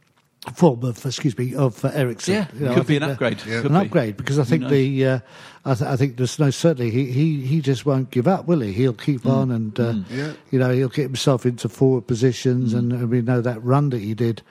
Form 0.56 0.84
of, 0.86 1.06
excuse 1.06 1.38
me, 1.38 1.54
of 1.56 1.84
uh, 1.84 1.90
Eriksen. 1.94 2.34
Yeah, 2.34 2.48
You 2.54 2.60
know, 2.66 2.74
could 2.76 2.84
I 2.84 2.86
be 2.88 2.98
an 2.98 3.04
upgrade. 3.04 3.38
Yeah. 3.46 3.62
Could 3.62 3.72
an 3.72 3.80
be. 3.82 3.86
upgrade 3.86 4.18
because 4.18 4.40
I 4.40 4.44
think 4.44 4.62
knows? 4.64 4.72
the, 4.72 5.06
uh, 5.06 5.20
I, 5.66 5.74
th- 5.76 5.90
I 5.90 5.96
think 5.98 6.18
there's 6.18 6.40
no 6.40 6.50
certainly 6.52 6.90
he, 6.90 7.12
he, 7.12 7.42
he 7.46 7.62
just 7.62 7.86
won't 7.86 8.10
give 8.12 8.28
up, 8.28 8.48
will 8.48 8.62
he? 8.62 8.72
He'll 8.72 8.94
keep 8.94 9.22
Mm. 9.22 9.32
on 9.32 9.52
and 9.52 9.80
uh, 9.80 9.94
Yeah. 10.10 10.34
you 10.52 10.58
know 10.60 10.72
he'll 10.72 10.88
get 10.90 11.04
himself 11.04 11.46
into 11.46 11.68
forward 11.70 12.08
positions, 12.08 12.74
Mm. 12.74 12.78
and, 12.80 12.94
and 12.94 13.10
we 13.10 13.22
know 13.22 13.42
that 13.42 13.62
run 13.64 13.90
that 13.90 14.00
he 14.00 14.14
did, 14.14 14.42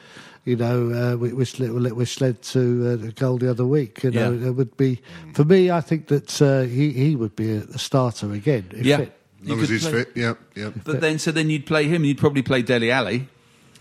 you 0.44 0.54
know, 0.56 0.90
uh, 0.92 1.16
which 1.16 1.58
led, 1.58 1.70
which 1.92 2.20
led 2.20 2.42
to 2.42 2.58
uh, 2.92 2.96
the 2.96 3.12
goal 3.12 3.38
the 3.38 3.50
other 3.50 3.64
week. 3.66 4.04
You 4.04 4.10
know, 4.10 4.32
Yeah. 4.32 4.48
it 4.48 4.50
would 4.50 4.76
be 4.76 5.00
for 5.34 5.44
me. 5.44 5.70
I 5.70 5.80
think 5.80 6.08
that 6.08 6.40
uh, 6.42 6.60
he 6.62 6.92
he 6.92 7.16
would 7.16 7.34
be 7.34 7.52
a, 7.52 7.60
a 7.62 7.78
starter 7.78 8.30
again. 8.32 8.66
If 8.72 8.84
Yeah. 8.84 8.98
fit. 8.98 9.12
As 9.42 9.48
long 9.48 9.58
You 9.58 9.62
as 9.64 9.68
he's 9.70 9.82
play- 9.88 9.92
fit, 10.04 10.12
yeah, 10.14 10.34
yeah. 10.54 10.70
But 10.84 11.00
then, 11.00 11.18
so 11.18 11.30
then 11.32 11.50
you'd 11.50 11.66
play 11.66 11.84
him. 11.84 12.04
You'd 12.04 12.18
probably 12.18 12.42
play 12.42 12.62
Dele 12.62 12.90
Alli. 12.90 13.28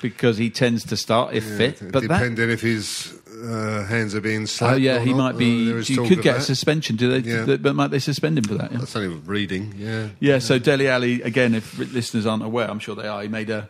Because 0.01 0.37
he 0.37 0.49
tends 0.49 0.83
to 0.85 0.97
start 0.97 1.33
if 1.33 1.43
fit. 1.43 1.79
But 1.91 2.01
that, 2.03 2.07
depending 2.09 2.49
if 2.49 2.61
his 2.61 3.17
uh, 3.43 3.85
hands 3.85 4.13
are 4.15 4.21
being 4.21 4.45
slapped. 4.45 4.73
oh 4.75 4.77
yeah, 4.77 4.99
he 4.99 5.11
not. 5.13 5.17
might 5.17 5.35
Uh, 5.35 5.39
be. 5.39 5.71
is 5.71 5.89
you 5.89 6.03
could 6.07 6.21
get 6.21 6.35
a 6.35 6.39
that. 6.39 6.43
suspension. 6.45 6.95
Do 6.95 7.19
they? 7.19 7.29
Yeah. 7.29 7.57
But 7.57 7.75
might 7.75 7.91
they 7.91 7.99
suspend 7.99 8.37
him 8.37 8.43
for 8.45 8.55
that? 8.55 8.71
Yeah. 8.71 8.79
That's 8.79 8.95
only 8.95 9.15
reading. 9.17 9.73
Yeah. 9.77 10.09
Yeah, 10.19 10.39
so 10.39 10.59
Dele 10.59 10.87
Alli, 10.87 11.21
again, 11.21 11.53
if 11.55 11.77
listeners 11.77 12.25
aren't 12.25 12.43
aware, 12.43 12.69
I'm 12.69 12.79
sure 12.79 12.95
they 12.95 13.07
are, 13.07 13.21
he 13.21 13.27
made 13.27 13.49
a 13.49 13.69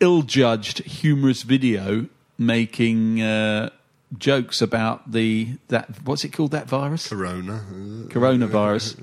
ill-judged, 0.00 0.78
humorous 0.80 1.42
video 1.42 2.06
making 2.38 3.22
uh, 3.22 3.70
jokes 4.18 4.60
about 4.60 5.12
the, 5.12 5.56
that, 5.68 5.88
what's 6.04 6.24
it 6.24 6.32
called, 6.32 6.50
that 6.50 6.66
virus? 6.68 7.08
Corona. 7.08 7.54
uh, 7.54 8.08
Coronavirus, 8.08 8.96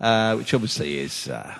uh, 0.00 0.34
which 0.34 0.52
obviously 0.52 0.98
is, 0.98 1.28
uh, 1.28 1.54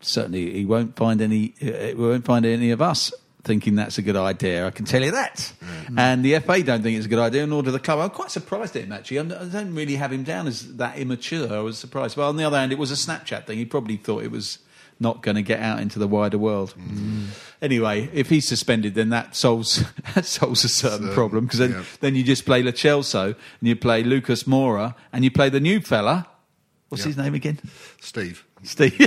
certainly 0.00 0.52
he 0.52 0.64
won't 0.66 0.96
find 0.96 1.22
any, 1.22 1.54
uh, 1.62 1.64
he 1.66 1.94
won't 1.94 2.24
find 2.26 2.44
any 2.44 2.70
of 2.70 2.82
us 2.82 3.12
thinking 3.44 3.76
that's 3.76 3.98
a 3.98 4.02
good 4.02 4.16
idea, 4.16 4.66
I 4.66 4.70
can 4.70 4.84
tell 4.86 5.02
you 5.02 5.10
that. 5.12 5.52
Mm. 5.86 5.98
And 5.98 6.24
the 6.24 6.38
FA 6.40 6.62
don't 6.62 6.82
think 6.82 6.96
it's 6.96 7.06
a 7.06 7.08
good 7.08 7.18
idea, 7.18 7.46
nor 7.46 7.62
do 7.62 7.70
the 7.70 7.78
club. 7.78 8.00
I'm 8.00 8.10
quite 8.10 8.30
surprised 8.30 8.74
at 8.76 8.84
him, 8.84 8.92
actually. 8.92 9.18
I'm- 9.18 9.28
don't 9.28 9.74
really 9.74 9.96
have 9.96 10.12
him 10.12 10.24
down 10.24 10.46
as 10.46 10.76
that 10.76 10.98
immature. 10.98 11.52
I 11.52 11.60
was 11.60 11.78
surprised. 11.78 12.16
But 12.16 12.28
on 12.28 12.36
the 12.36 12.44
other 12.44 12.58
hand, 12.58 12.72
it 12.72 12.78
was 12.78 12.90
a 12.90 12.94
Snapchat 12.94 13.46
thing. 13.46 13.58
He 13.58 13.64
probably 13.66 13.96
thought 13.96 14.22
it 14.24 14.30
was 14.30 14.58
not 15.00 15.22
going 15.22 15.34
to 15.34 15.42
get 15.42 15.60
out 15.60 15.80
into 15.80 15.98
the 15.98 16.06
wider 16.08 16.38
world. 16.38 16.72
Mm. 16.78 16.96
Mm. 16.96 17.26
Anyway, 17.60 18.08
if 18.14 18.30
he's 18.30 18.46
suspended, 18.48 18.94
then 18.94 19.10
that 19.10 19.34
solves 19.36 19.84
that 20.14 20.24
solves 20.24 20.64
a 20.64 20.68
certain 20.68 21.08
So, 21.08 21.14
problem 21.14 21.44
because 21.46 21.58
then, 21.58 21.72
yeah. 21.72 21.82
then 22.00 22.14
you 22.14 22.22
just 22.22 22.46
play 22.46 22.62
Lo 22.62 22.70
Celso 22.72 23.26
and 23.26 23.68
you 23.68 23.76
play 23.76 24.02
Lucas 24.04 24.44
Moura 24.44 24.94
and 25.12 25.24
you 25.24 25.30
play 25.30 25.50
the 25.50 25.60
new 25.60 25.80
fella. 25.80 26.26
What's 26.88 27.02
Yeah. 27.02 27.08
his 27.08 27.16
name 27.18 27.34
again? 27.34 27.58
Steve. 28.00 28.44
Steve. 28.62 28.98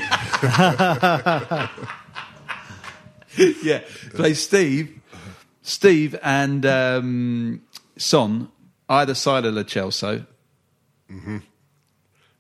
yeah, 3.64 3.82
play 4.14 4.34
Steve, 4.34 5.00
Steve 5.62 6.18
and 6.24 6.66
um, 6.66 7.62
Son 7.98 8.50
either 8.90 9.14
side 9.14 9.46
of 9.46 9.54
Lo 9.54 9.64
Celso, 9.64 10.26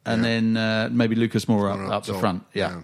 and 0.05 0.23
then 0.23 0.57
uh, 0.57 0.89
maybe 0.91 1.15
Lucas 1.15 1.45
Moura 1.45 1.85
up, 1.87 1.91
up 1.91 2.05
the 2.05 2.13
front. 2.13 2.43
Yeah. 2.53 2.81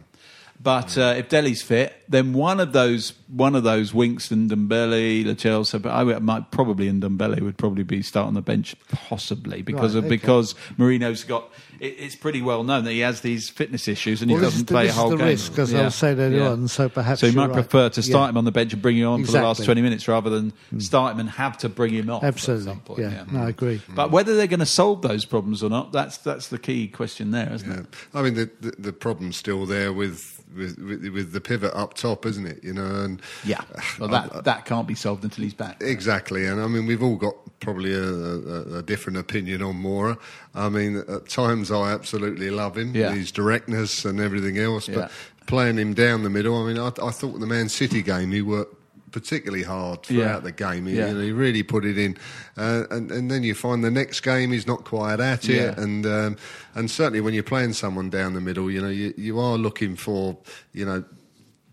Yeah. 0.66 0.82
But 0.82 0.98
uh, 0.98 1.16
if 1.18 1.30
Dele's 1.30 1.62
fit, 1.62 1.94
then 2.08 2.34
one 2.34 2.60
of 2.60 2.72
those 2.74 3.14
one 3.28 3.56
of 3.56 3.64
those 3.64 3.94
Winks 3.96 4.30
and 4.32 4.50
Ndombele, 4.52 5.26
Lo 5.26 5.34
Celso, 5.34 5.82
but 5.82 5.90
I 5.90 6.04
would- 6.04 6.22
might 6.22 6.52
probably 6.52 6.88
and 6.88 7.02
Ndombele 7.02 7.42
would 7.42 7.58
probably 7.58 7.84
be 7.84 8.02
start 8.04 8.28
on 8.28 8.36
the 8.36 8.42
bench 8.42 8.76
possibly 8.92 9.62
because 9.64 9.96
Right, 9.96 10.00
of 10.00 10.06
okay. 10.06 10.16
because 10.16 10.54
Mourinho's 10.78 11.24
got. 11.24 11.50
It, 11.80 11.96
it's 12.00 12.16
pretty 12.16 12.42
well 12.44 12.64
known 12.64 12.84
that 12.86 12.92
he 12.92 13.00
has 13.00 13.22
these 13.22 13.50
fitness 13.50 13.88
issues 13.88 14.22
and 14.22 14.30
he 14.30 14.36
Well, 14.36 14.44
this 14.44 14.52
doesn't 14.54 14.68
the, 14.68 14.74
play 14.74 14.88
a 14.88 14.92
whole 14.94 15.06
is 15.08 15.12
the 15.12 15.18
game. 15.18 15.28
risk, 15.28 15.58
as 15.60 15.74
I 15.74 15.78
Yeah. 15.80 15.84
was 15.86 15.96
saying 15.96 16.20
earlier 16.20 16.40
Yeah. 16.44 16.50
on. 16.52 16.68
So 16.68 16.88
perhaps 16.90 17.22
So 17.22 17.28
you 17.28 17.34
might 17.34 17.48
right. 17.48 17.54
prefer 17.54 17.90
to 17.90 18.02
start 18.04 18.28
Yeah. 18.28 18.30
him 18.30 18.38
on 18.38 18.46
the 18.46 18.52
bench 18.52 18.72
and 18.74 18.82
bring 18.82 18.98
him 18.98 19.08
on 19.08 19.26
for 19.26 19.32
the 19.32 19.42
last 19.42 19.66
20 19.66 19.82
minutes 19.82 20.08
rather 20.08 20.30
than 20.30 20.54
start 20.80 21.14
him 21.16 21.22
and 21.22 21.30
have 21.32 21.58
to 21.60 21.70
bring 21.70 21.94
him 21.94 22.10
off. 22.10 22.24
at 22.24 22.28
Absolutely. 22.28 22.66
some 22.66 22.80
point, 22.82 23.00
yeah. 23.00 23.24
No, 23.32 23.40
I 23.42 23.50
agree. 23.50 23.82
But 23.96 24.12
whether 24.12 24.36
they're 24.36 24.48
going 24.48 24.60
to 24.60 24.66
solve 24.68 25.02
those 25.02 25.26
problems 25.26 25.64
or 25.64 25.70
not, 25.70 25.92
that's 25.92 26.18
that's 26.18 26.48
the 26.50 26.60
key 26.60 26.88
question 26.88 27.32
there, 27.32 27.52
isn't 27.52 27.70
Yeah. 27.70 27.80
it? 27.80 27.86
I 28.14 28.22
mean, 28.22 28.36
the, 28.36 28.50
the 28.62 28.74
the 28.78 28.94
problem's 28.94 29.36
still 29.38 29.66
there 29.66 29.92
with, 29.92 30.42
with 30.56 30.78
with 30.80 31.06
with 31.10 31.32
the 31.34 31.42
pivot 31.42 31.74
up 31.74 31.94
top, 31.94 32.26
isn't 32.26 32.46
it? 32.46 32.64
You 32.64 32.74
know, 32.74 32.86
and 33.04 33.22
Yeah. 33.44 33.62
Well, 34.00 34.10
that 34.10 34.44
that 34.46 34.66
can't 34.66 34.88
be 34.88 34.96
solved 34.96 35.24
until 35.24 35.44
he's 35.44 35.54
back. 35.54 35.82
Exactly, 35.82 36.46
and 36.46 36.62
I 36.62 36.68
mean 36.68 36.86
we've 36.86 37.04
all 37.04 37.16
got 37.16 37.36
probably 37.60 37.94
a, 37.94 38.04
a, 38.04 38.78
a 38.80 38.82
different 38.84 39.18
opinion 39.18 39.62
on 39.62 39.76
Moura. 39.82 40.18
I 40.54 40.70
mean, 40.70 40.98
at 41.08 41.30
times 41.30 41.72
I 41.72 41.92
absolutely 41.94 42.50
love 42.50 42.78
him, 42.78 42.94
Yeah. 42.96 43.12
his 43.14 43.32
directness 43.32 44.04
and 44.06 44.20
everything 44.20 44.58
else. 44.58 44.88
But 44.88 44.96
Yeah. 44.96 45.08
playing 45.48 45.78
him 45.78 45.94
down 45.94 46.24
the 46.24 46.30
middle, 46.30 46.62
I 46.62 46.68
mean, 46.68 46.78
I, 46.80 46.88
I 46.88 47.12
thought 47.12 47.40
the 47.40 47.48
Man 47.48 47.70
City 47.70 48.02
game 48.02 48.32
he 48.32 48.42
worked 48.42 48.76
particularly 49.14 49.64
hard 49.64 50.04
throughout 50.04 50.20
Yeah. 50.20 50.40
the 50.40 50.52
game. 50.52 50.86
He, 50.88 50.98
Yeah. 50.98 51.08
you 51.08 51.14
know, 51.14 51.22
he 51.22 51.32
really 51.32 51.64
put 51.64 51.86
it 51.86 51.98
in, 51.98 52.18
uh, 52.58 52.84
and 52.92 53.10
and 53.12 53.32
then 53.32 53.44
you 53.44 53.54
find 53.56 53.82
the 53.82 53.92
next 53.92 54.20
game 54.22 54.52
he's 54.52 54.68
not 54.68 54.84
quite 54.84 55.22
at 55.22 55.46
it, 55.48 55.56
Yeah. 55.56 55.82
and 55.82 56.06
um, 56.06 56.36
and 56.76 56.92
certainly 56.92 57.22
when 57.22 57.34
you're 57.34 57.44
playing 57.44 57.74
someone 57.74 58.10
down 58.10 58.34
the 58.34 58.42
middle, 58.42 58.70
you 58.70 58.82
know, 58.82 58.90
you 58.90 59.14
you 59.16 59.40
are 59.40 59.58
looking 59.58 59.96
for 59.96 60.38
you 60.74 60.84
know. 60.86 61.04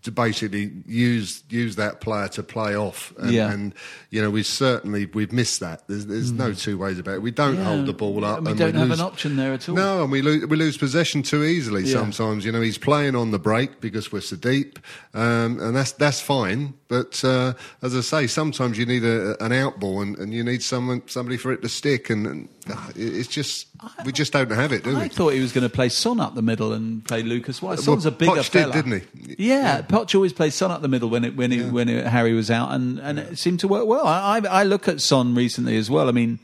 To 0.03 0.11
basically 0.11 0.71
use 0.87 1.43
use 1.49 1.75
that 1.75 2.01
player 2.01 2.27
to 2.29 2.41
play 2.41 2.75
off, 2.75 3.13
and, 3.19 3.31
Yeah. 3.31 3.51
and 3.51 3.71
you 4.09 4.19
know 4.19 4.31
we 4.31 4.41
certainly 4.41 5.05
we've 5.05 5.31
missed 5.31 5.59
that. 5.59 5.87
There's, 5.87 6.07
there's 6.07 6.31
no 6.31 6.53
two 6.53 6.79
ways 6.79 6.97
about 6.97 7.15
it. 7.15 7.21
We 7.21 7.29
don't 7.29 7.57
hold 7.57 7.85
the 7.85 7.93
ball 7.93 8.25
up, 8.25 8.37
And 8.39 8.47
we 8.47 8.51
and 8.53 8.59
don't 8.59 8.73
have 8.73 8.89
lose, 8.89 8.99
an 8.99 9.05
option 9.05 9.35
there 9.35 9.53
at 9.53 9.69
all. 9.69 9.75
No, 9.75 10.01
and 10.01 10.11
we 10.11 10.23
lose 10.23 10.47
we 10.47 10.57
lose 10.57 10.75
possession 10.75 11.21
too 11.21 11.43
easily. 11.43 11.83
Yeah. 11.83 11.93
Sometimes 11.93 12.45
you 12.45 12.51
know 12.51 12.61
he's 12.61 12.79
playing 12.79 13.15
on 13.15 13.29
the 13.29 13.37
break 13.37 13.79
because 13.79 14.11
we're 14.11 14.21
so 14.21 14.37
deep, 14.37 14.79
um, 15.13 15.59
and 15.59 15.75
that's 15.75 15.91
that's 15.91 16.19
fine. 16.19 16.73
But 16.87 17.23
uh, 17.23 17.53
as 17.83 17.95
I 17.95 18.01
say, 18.01 18.27
sometimes 18.27 18.77
you 18.77 18.85
need 18.85 19.03
a, 19.05 19.41
an 19.43 19.51
outball, 19.51 20.01
and, 20.01 20.17
and 20.17 20.33
you 20.33 20.43
need 20.43 20.61
someone 20.63 21.03
somebody 21.07 21.37
for 21.37 21.53
it 21.53 21.61
to 21.61 21.69
stick, 21.69 22.09
and, 22.09 22.25
and 22.27 22.49
uh, 22.69 22.87
it's 22.95 23.29
just 23.29 23.67
we 24.03 24.11
just 24.11 24.33
don't 24.33 24.51
have 24.51 24.73
it, 24.73 24.83
do 24.83 24.89
we? 24.89 24.95
I 24.95 25.03
we? 25.03 25.09
thought 25.09 25.33
he 25.33 25.39
was 25.41 25.51
going 25.53 25.63
to 25.63 25.69
play 25.73 25.87
Son 25.89 26.19
up 26.19 26.33
the 26.35 26.41
middle 26.41 26.73
and 26.73 27.05
play 27.05 27.21
Lucas 27.23 27.61
White. 27.61 27.77
Well, 27.77 27.83
Son's 27.83 28.05
a 28.05 28.11
bigger 28.11 28.31
Poch 28.31 28.49
fella, 28.49 28.73
didn't 28.73 29.03
he? 29.35 29.35
Yeah, 29.51 29.81
Poch 29.91 30.15
always 30.15 30.33
played 30.33 30.53
Son 30.53 30.71
up 30.71 30.81
the 30.81 30.87
middle 30.87 31.09
when 31.09 31.23
it, 31.25 31.35
when 31.35 31.51
it, 31.51 31.71
when 31.71 31.89
it, 31.89 32.07
Harry 32.07 32.33
was 32.33 32.49
out, 32.49 32.71
and, 32.71 32.99
and 32.99 33.19
it 33.19 33.37
seemed 33.37 33.59
to 33.61 33.67
work 33.67 33.85
well. 33.85 34.05
I, 34.07 34.39
I, 34.39 34.61
I 34.61 34.63
look 34.63 34.87
at 34.87 35.01
Son 35.01 35.35
recently 35.35 35.75
as 35.77 35.89
well. 35.89 36.07
I 36.07 36.11
mean, 36.11 36.39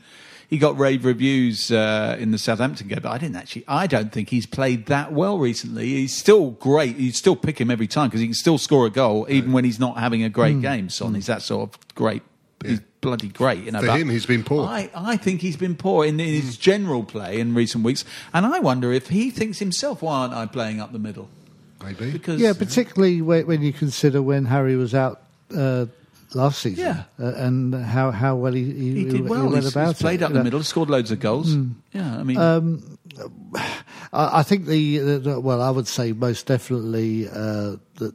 he 0.48 0.58
got 0.58 0.78
rave 0.78 1.04
reviews 1.04 1.70
uh, 1.70 2.16
in 2.18 2.30
the 2.30 2.38
Southampton 2.38 2.88
game, 2.88 3.00
but 3.02 3.10
I 3.10 3.18
didn't 3.18 3.36
actually. 3.36 3.64
I 3.68 3.86
don't 3.86 4.12
think 4.12 4.30
he's 4.30 4.46
played 4.46 4.86
that 4.86 5.12
well 5.12 5.38
recently. 5.38 5.86
He's 5.88 6.16
still 6.16 6.52
great. 6.52 6.96
You 6.96 7.12
still 7.12 7.36
pick 7.36 7.60
him 7.60 7.70
every 7.70 7.86
time 7.86 8.08
because 8.08 8.20
he 8.20 8.26
can 8.28 8.34
still 8.34 8.58
score 8.58 8.86
a 8.86 8.90
goal 8.90 9.26
even 9.28 9.52
when 9.52 9.64
he's 9.64 9.78
not 9.80 9.98
having 9.98 10.22
a 10.22 10.28
great 10.30 10.54
Hmm. 10.54 10.60
game. 10.62 10.88
Son, 10.88 11.14
he's 11.14 11.26
that 11.26 11.42
sort 11.42 11.68
of 11.68 11.94
great. 11.94 12.22
He's 12.64 12.80
bloody 13.00 13.28
great. 13.28 13.62
You 13.62 13.70
know, 13.70 13.80
For 13.80 13.86
but 13.86 14.00
him, 14.00 14.08
he's 14.08 14.26
been 14.26 14.42
poor. 14.42 14.66
I, 14.66 14.90
I 14.94 15.16
think 15.16 15.42
he's 15.42 15.56
been 15.56 15.76
poor 15.76 16.04
in, 16.04 16.18
in 16.18 16.26
his 16.42 16.56
general 16.56 17.04
play 17.04 17.38
in 17.38 17.54
recent 17.54 17.84
weeks, 17.84 18.04
and 18.34 18.44
I 18.46 18.58
wonder 18.58 18.92
if 18.92 19.10
he 19.10 19.30
thinks 19.30 19.58
himself, 19.60 20.02
"Why 20.02 20.20
aren't 20.22 20.34
I 20.34 20.46
playing 20.46 20.80
up 20.80 20.92
the 20.92 20.98
middle?" 20.98 21.28
Maybe. 21.82 22.10
Because 22.10 22.40
Yeah, 22.40 22.52
particularly 22.54 23.22
when, 23.22 23.46
when 23.46 23.62
you 23.62 23.72
consider 23.72 24.20
when 24.22 24.44
Harry 24.46 24.76
was 24.76 24.94
out 24.94 25.22
uh, 25.54 25.86
last 26.34 26.60
season, 26.60 26.84
Yeah. 26.84 27.04
uh, 27.20 27.34
and 27.36 27.74
how 27.74 28.10
how 28.10 28.36
well 28.36 28.52
he 28.52 28.64
he, 28.64 28.94
he 28.94 29.04
did 29.04 29.28
well. 29.28 29.48
went 29.48 29.62
He's, 29.64 29.72
about 29.72 29.88
he's 29.94 30.02
played 30.02 30.20
it, 30.22 30.24
up 30.24 30.32
the 30.32 30.38
know. 30.38 30.44
middle, 30.44 30.62
scored 30.62 30.90
loads 30.90 31.10
of 31.10 31.20
goals. 31.20 31.54
Yeah, 31.92 32.18
I 32.18 32.22
mean, 32.22 32.38
I, 34.12 34.38
I 34.40 34.42
think 34.42 34.66
the, 34.66 34.98
the, 34.98 35.18
the 35.18 35.40
well, 35.40 35.60
I 35.62 35.70
would 35.70 35.86
say 35.88 36.12
most 36.12 36.46
definitely 36.46 37.28
uh, 37.28 37.76
that 37.96 38.14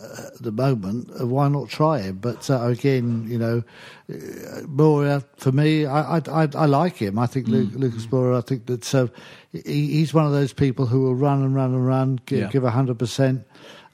at 0.00 0.42
the 0.42 0.52
moment, 0.52 1.10
uh, 1.20 1.26
why 1.26 1.48
not 1.48 1.68
try 1.68 2.00
him? 2.00 2.18
But 2.18 2.48
uh, 2.50 2.62
again, 2.66 3.26
you 3.28 3.38
know, 3.38 3.62
uh, 4.10 4.62
Moura 4.66 5.24
for 5.36 5.52
me, 5.52 5.86
I, 5.86 6.18
I 6.18 6.22
I 6.30 6.48
I 6.54 6.66
like 6.66 6.96
him. 6.96 7.18
I 7.18 7.26
think 7.26 7.48
Lu 7.48 7.64
Lucas 7.74 8.06
Moura. 8.06 8.38
I 8.38 8.42
think 8.42 8.66
that 8.66 8.94
uh, 8.94 9.08
he, 9.52 9.88
he's 9.98 10.14
one 10.14 10.26
of 10.26 10.32
those 10.32 10.52
people 10.52 10.86
who 10.86 11.02
will 11.02 11.14
run 11.14 11.42
and 11.42 11.54
run 11.54 11.74
and 11.74 11.86
run, 11.86 12.20
give, 12.26 12.38
Yeah. 12.38 12.48
give 12.48 12.62
hundred 12.64 12.98
percent. 12.98 13.44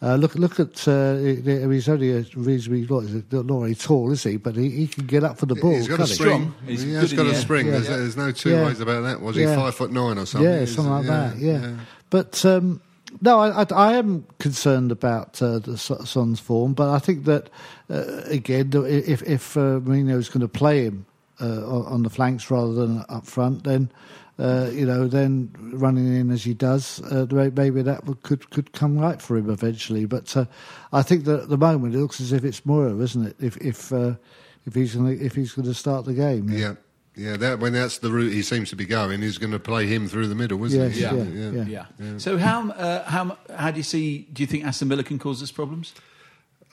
Uh, 0.02 0.16
look! 0.16 0.34
Look 0.34 0.60
at 0.60 0.86
uh, 0.86 1.16
he's 1.16 1.88
only 1.88 2.12
a 2.12 2.26
reasonably 2.36 2.84
what 2.84 3.04
is 3.04 3.14
it, 3.14 3.32
not 3.32 3.60
very 3.60 3.74
tall, 3.74 4.12
is 4.12 4.22
he? 4.24 4.36
But 4.36 4.54
he, 4.56 4.68
he 4.68 4.86
can 4.86 5.06
get 5.06 5.24
up 5.24 5.38
for 5.38 5.46
the 5.46 5.54
ball. 5.54 5.70
He's 5.70 5.88
got 5.88 5.94
a 5.94 5.96
can't 5.98 6.08
he? 6.10 6.14
spring. 6.14 6.54
He's 6.66 6.82
he 6.82 6.92
has 6.92 7.12
got 7.14 7.26
a 7.26 7.34
spring. 7.34 7.66
Yeah. 7.66 7.72
There's, 7.72 7.88
there's 7.88 8.16
no 8.16 8.30
two 8.30 8.50
Yeah. 8.50 8.66
ways 8.66 8.80
about 8.80 9.02
that. 9.04 9.22
Was 9.22 9.36
he 9.36 9.46
five 9.46 9.74
foot 9.74 9.92
nine 9.92 10.18
or 10.18 10.26
something? 10.26 10.50
Yeah, 10.50 10.58
Is- 10.60 10.74
something 10.74 10.92
like 10.92 11.06
that. 11.06 11.38
Yeah, 11.38 11.76
but 12.10 12.44
um, 12.44 12.82
no, 13.20 13.40
I, 13.40 13.62
I, 13.62 13.66
I 13.72 13.92
am 13.94 14.26
concerned 14.38 14.92
about 14.92 15.40
uh, 15.42 15.58
the 15.58 15.76
Son- 15.78 16.04
Son's 16.06 16.40
form. 16.40 16.74
But 16.74 16.90
I 16.90 16.98
think 16.98 17.24
that 17.24 17.50
uh, 17.90 18.22
again, 18.26 18.70
if 18.74 19.22
if 19.22 19.56
uh, 19.56 19.80
Mourinho 19.80 20.16
is 20.18 20.28
going 20.28 20.40
to 20.40 20.48
play 20.48 20.84
him 20.84 21.06
uh, 21.40 21.66
on, 21.66 22.02
the 22.02 22.10
flanks 22.10 22.50
rather 22.50 22.72
than 22.72 23.04
up 23.08 23.26
front, 23.26 23.64
then. 23.64 23.90
Uh, 24.36 24.68
you 24.72 24.84
know, 24.84 25.06
then 25.06 25.48
running 25.74 26.12
in 26.12 26.28
as 26.32 26.42
he 26.42 26.54
does, 26.54 27.00
uh, 27.02 27.24
maybe 27.54 27.82
that 27.82 28.02
could 28.24 28.50
could 28.50 28.72
come 28.72 28.98
right 28.98 29.22
for 29.22 29.36
him 29.36 29.48
eventually. 29.48 30.06
But 30.06 30.36
uh, 30.36 30.46
I 30.92 31.02
think 31.02 31.24
that 31.26 31.42
at 31.42 31.48
the 31.50 31.56
moment 31.56 31.94
it 31.94 31.98
looks 31.98 32.20
as 32.20 32.32
if 32.32 32.44
it's 32.44 32.62
Moura, 32.62 33.00
isn't 33.00 33.26
it? 33.26 33.36
If 33.38 33.56
if 33.58 33.92
if 33.92 34.74
he's 34.74 34.96
going 34.96 35.24
if 35.24 35.36
he's 35.36 35.52
going 35.52 35.66
to 35.66 35.74
start 35.74 36.04
the 36.04 36.14
game, 36.14 36.48
Yeah, 36.48 36.58
yeah. 36.58 36.74
Yeah, 37.16 37.36
that 37.36 37.60
when 37.60 37.72
that's 37.74 37.98
the 37.98 38.10
route 38.10 38.32
he 38.32 38.42
seems 38.42 38.70
to 38.70 38.76
be 38.76 38.84
going, 38.86 39.22
he's 39.22 39.38
going 39.38 39.52
to 39.52 39.60
play 39.60 39.86
him 39.86 40.08
through 40.08 40.26
the 40.26 40.34
middle, 40.34 40.64
isn't 40.64 40.80
Yes, 40.80 40.94
he? 40.96 41.02
yeah, 41.02 41.50
yeah. 41.64 41.86
yeah. 42.00 42.18
So 42.18 42.38
how 42.38 42.70
uh, 42.70 43.04
how 43.04 43.36
how 43.56 43.70
do 43.70 43.76
you 43.76 43.84
see? 43.84 44.26
Do 44.32 44.42
you 44.42 44.46
think 44.48 44.64
Aston 44.64 44.88
Villa 44.88 45.04
can 45.04 45.18
cause 45.18 45.40
us 45.42 45.52
problems? 45.52 45.94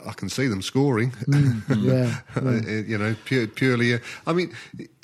I 0.04 0.14
can 0.14 0.30
see 0.30 0.48
them 0.48 0.64
scoring. 0.64 1.14
yeah, 1.78 2.22
Uh, 2.36 2.54
you 2.66 2.98
know, 2.98 3.16
pure, 3.26 3.46
purely. 3.46 3.94
Uh, 3.94 4.00
I 4.26 4.34
mean, 4.34 4.52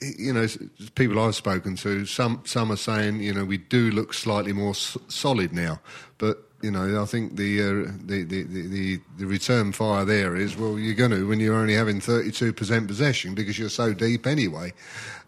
you 0.02 0.34
know, 0.34 0.48
people 0.96 1.20
I've 1.20 1.36
spoken 1.36 1.76
to, 1.78 2.08
some 2.08 2.42
some 2.46 2.72
are 2.72 2.78
saying, 2.78 3.20
you 3.22 3.32
know, 3.32 3.46
we 3.46 3.58
do 3.58 3.92
look 3.92 4.16
slightly 4.16 4.54
more 4.54 4.72
s- 4.72 4.98
solid 5.08 5.54
now, 5.54 5.80
but. 6.18 6.44
You 6.62 6.72
know, 6.72 7.02
I 7.02 7.06
think 7.06 7.36
the, 7.36 7.62
uh, 7.62 7.92
the, 8.06 8.24
the, 8.24 8.44
the 8.44 9.00
the 9.20 9.26
return 9.28 9.72
fire 9.72 10.04
there 10.06 10.36
is 10.36 10.58
well, 10.58 10.80
you're 10.80 10.96
going 10.96 11.12
to 11.12 11.28
when 11.28 11.40
you're 11.40 11.56
only 11.56 11.76
having 11.76 12.02
32 12.02 12.52
percent 12.54 12.88
possession 12.88 13.36
because 13.36 13.60
you're 13.60 13.70
so 13.70 13.94
deep 13.94 14.26
anyway. 14.26 14.74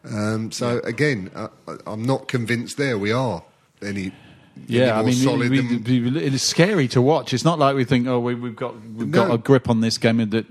Um, 0.06 0.52
so 0.52 0.80
again, 0.86 1.30
uh, 1.36 1.50
I'm 1.86 2.04
not 2.04 2.28
convinced 2.28 2.78
there 2.78 2.98
we 2.98 3.12
are 3.12 3.44
any. 3.82 4.06
any 4.06 4.12
Yeah, 4.68 5.00
I 5.00 5.04
mean, 5.04 5.14
we, 5.38 5.50
we- 5.50 6.18
it 6.26 6.34
is 6.34 6.42
scary 6.42 6.88
to 6.90 7.02
watch. 7.02 7.32
It's 7.34 7.46
not 7.46 7.60
like 7.60 7.76
we 7.76 7.86
think, 7.86 8.08
oh, 8.08 8.20
we, 8.20 8.34
we've 8.34 8.56
got 8.56 8.74
we've 8.96 9.12
got 9.12 9.32
a 9.32 9.38
grip 9.38 9.70
on 9.70 9.82
this 9.82 9.98
game 10.00 10.18
that 10.30 10.46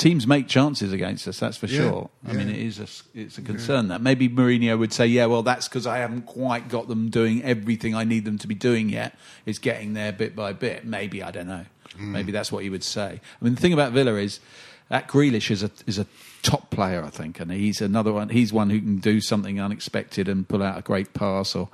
teams 0.00 0.26
make 0.26 0.48
chances 0.48 0.92
against 0.92 1.28
us. 1.28 1.38
That's 1.38 1.56
for 1.58 1.66
Yeah, 1.66 1.78
sure. 1.78 2.10
I 2.26 2.32
yeah. 2.32 2.38
mean, 2.38 2.48
it 2.48 2.58
is 2.58 2.78
a 2.80 2.88
it's 3.18 3.38
a 3.38 3.42
concern 3.42 3.88
that 3.88 4.00
maybe 4.00 4.28
Mourinho 4.28 4.78
would 4.78 4.92
say, 4.92 5.06
yeah, 5.06 5.26
well, 5.26 5.42
that's 5.42 5.68
because 5.68 5.86
I 5.86 5.98
haven't 5.98 6.22
quite 6.22 6.68
got 6.68 6.88
them 6.88 7.10
doing 7.10 7.44
everything 7.44 7.94
I 7.94 8.04
need 8.04 8.24
them 8.24 8.38
to 8.38 8.48
be 8.48 8.54
doing 8.54 8.88
yet. 8.88 9.16
It's 9.46 9.58
getting 9.58 9.92
there 9.92 10.10
bit 10.12 10.34
by 10.34 10.52
bit. 10.54 10.84
Maybe 10.84 11.22
I 11.22 11.30
don't 11.30 11.46
know. 11.46 11.66
Hmm. 11.96 12.12
Maybe 12.12 12.32
that's 12.32 12.50
what 12.50 12.62
he 12.64 12.70
would 12.70 12.82
say. 12.82 13.20
I 13.40 13.44
mean, 13.44 13.54
the 13.54 13.60
thing 13.60 13.72
about 13.72 13.92
Villa 13.92 14.14
is 14.14 14.40
that 14.88 15.06
Grealish 15.06 15.50
is 15.50 15.62
a 15.62 15.70
is 15.86 15.98
a 15.98 16.06
top 16.42 16.70
player, 16.70 17.04
I 17.04 17.10
think, 17.10 17.38
and 17.38 17.52
he's 17.52 17.80
another 17.80 18.12
one. 18.12 18.30
He's 18.30 18.52
one 18.52 18.70
who 18.70 18.80
can 18.80 18.98
do 18.98 19.20
something 19.20 19.60
unexpected 19.60 20.28
and 20.28 20.48
pull 20.48 20.62
out 20.62 20.78
a 20.78 20.82
great 20.82 21.12
pass 21.12 21.54
or. 21.54 21.68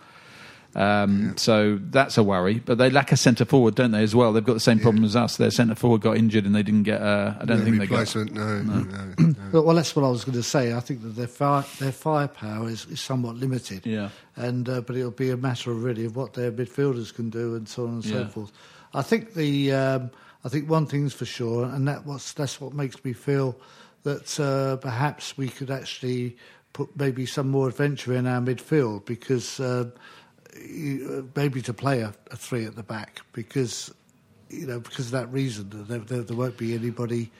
Um, 0.76 1.34
So 1.38 1.78
that's 1.90 2.18
a 2.18 2.22
worry, 2.22 2.60
but 2.64 2.76
they 2.78 2.90
lack 2.90 3.10
a 3.10 3.16
centre 3.16 3.44
forward, 3.46 3.74
don't 3.74 3.92
they? 3.92 4.02
As 4.02 4.14
well, 4.14 4.32
they've 4.32 4.44
got 4.44 4.52
the 4.52 4.60
same 4.60 4.78
problem 4.78 5.04
as 5.04 5.16
us. 5.16 5.36
Their 5.38 5.50
centre 5.50 5.74
forward 5.74 6.02
got 6.02 6.16
injured, 6.18 6.44
and 6.44 6.54
they 6.54 6.62
didn't 6.62 6.82
get. 6.82 7.00
Uh, 7.00 7.34
I 7.40 7.44
don't 7.46 7.58
No 7.60 7.64
think 7.64 7.78
they 7.78 7.86
got. 7.86 7.98
replacement. 8.00 8.34
No, 8.34 8.62
no, 8.62 8.80
no. 8.82 9.34
Well, 9.52 9.64
well, 9.64 9.76
that's 9.76 9.96
what 9.96 10.04
I 10.04 10.08
was 10.10 10.24
going 10.24 10.36
to 10.36 10.42
say. 10.42 10.74
I 10.74 10.80
think 10.80 11.02
that 11.02 11.16
their 11.16 11.26
fire, 11.26 11.64
their 11.78 11.92
firepower 11.92 12.68
is, 12.68 12.86
is 12.90 13.00
somewhat 13.00 13.36
limited. 13.36 13.86
Yeah. 13.86 14.10
And 14.36 14.68
uh, 14.68 14.82
but 14.82 14.96
it'll 14.96 15.10
be 15.10 15.30
a 15.30 15.36
matter 15.36 15.70
of 15.70 15.82
really 15.82 16.04
of 16.04 16.14
what 16.14 16.34
their 16.34 16.52
midfielders 16.52 17.12
can 17.14 17.30
do 17.30 17.54
and 17.54 17.66
so 17.68 17.84
on 17.84 17.94
and 17.94 18.04
so 18.04 18.18
Yeah. 18.18 18.28
forth. 18.28 18.52
I 18.92 19.02
think 19.02 19.32
the 19.34 19.72
um, 19.72 20.10
I 20.44 20.48
think 20.50 20.68
one 20.70 20.86
thing's 20.86 21.14
for 21.14 21.24
sure, 21.24 21.64
and 21.64 21.88
that 21.88 22.04
what's 22.04 22.34
that's 22.34 22.60
what 22.60 22.74
makes 22.74 23.02
me 23.02 23.14
feel 23.14 23.56
that 24.02 24.38
uh, 24.38 24.76
perhaps 24.76 25.36
we 25.38 25.48
could 25.48 25.70
actually 25.70 26.36
put 26.72 26.94
maybe 26.96 27.24
some 27.26 27.48
more 27.48 27.68
adventure 27.68 28.12
in 28.12 28.26
our 28.26 28.40
midfield 28.42 29.04
because 29.06 29.58
uh, 29.58 29.86
you- 30.64 31.30
maybe 31.36 31.62
to 31.62 31.72
play 31.74 32.00
a, 32.00 32.14
a 32.30 32.36
three 32.36 32.64
at 32.64 32.76
the 32.76 32.82
back 32.82 33.20
because 33.32 33.92
you 34.50 34.66
know 34.66 34.80
because 34.80 35.06
of 35.06 35.12
that 35.12 35.32
reason 35.32 35.68
there, 35.88 35.98
there, 35.98 36.22
there 36.22 36.36
won't 36.36 36.56
be 36.56 36.74
anybody 36.74 37.30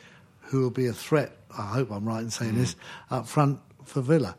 who 0.40 0.60
will 0.60 0.70
be 0.70 0.86
a 0.86 0.92
threat. 0.92 1.36
I 1.56 1.62
hope 1.66 1.90
I'm 1.90 2.04
right 2.06 2.20
in 2.22 2.30
saying 2.30 2.52
Mm. 2.54 2.58
this 2.58 2.76
up 3.10 3.26
front 3.26 3.58
for 3.84 4.00
Villa. 4.00 4.36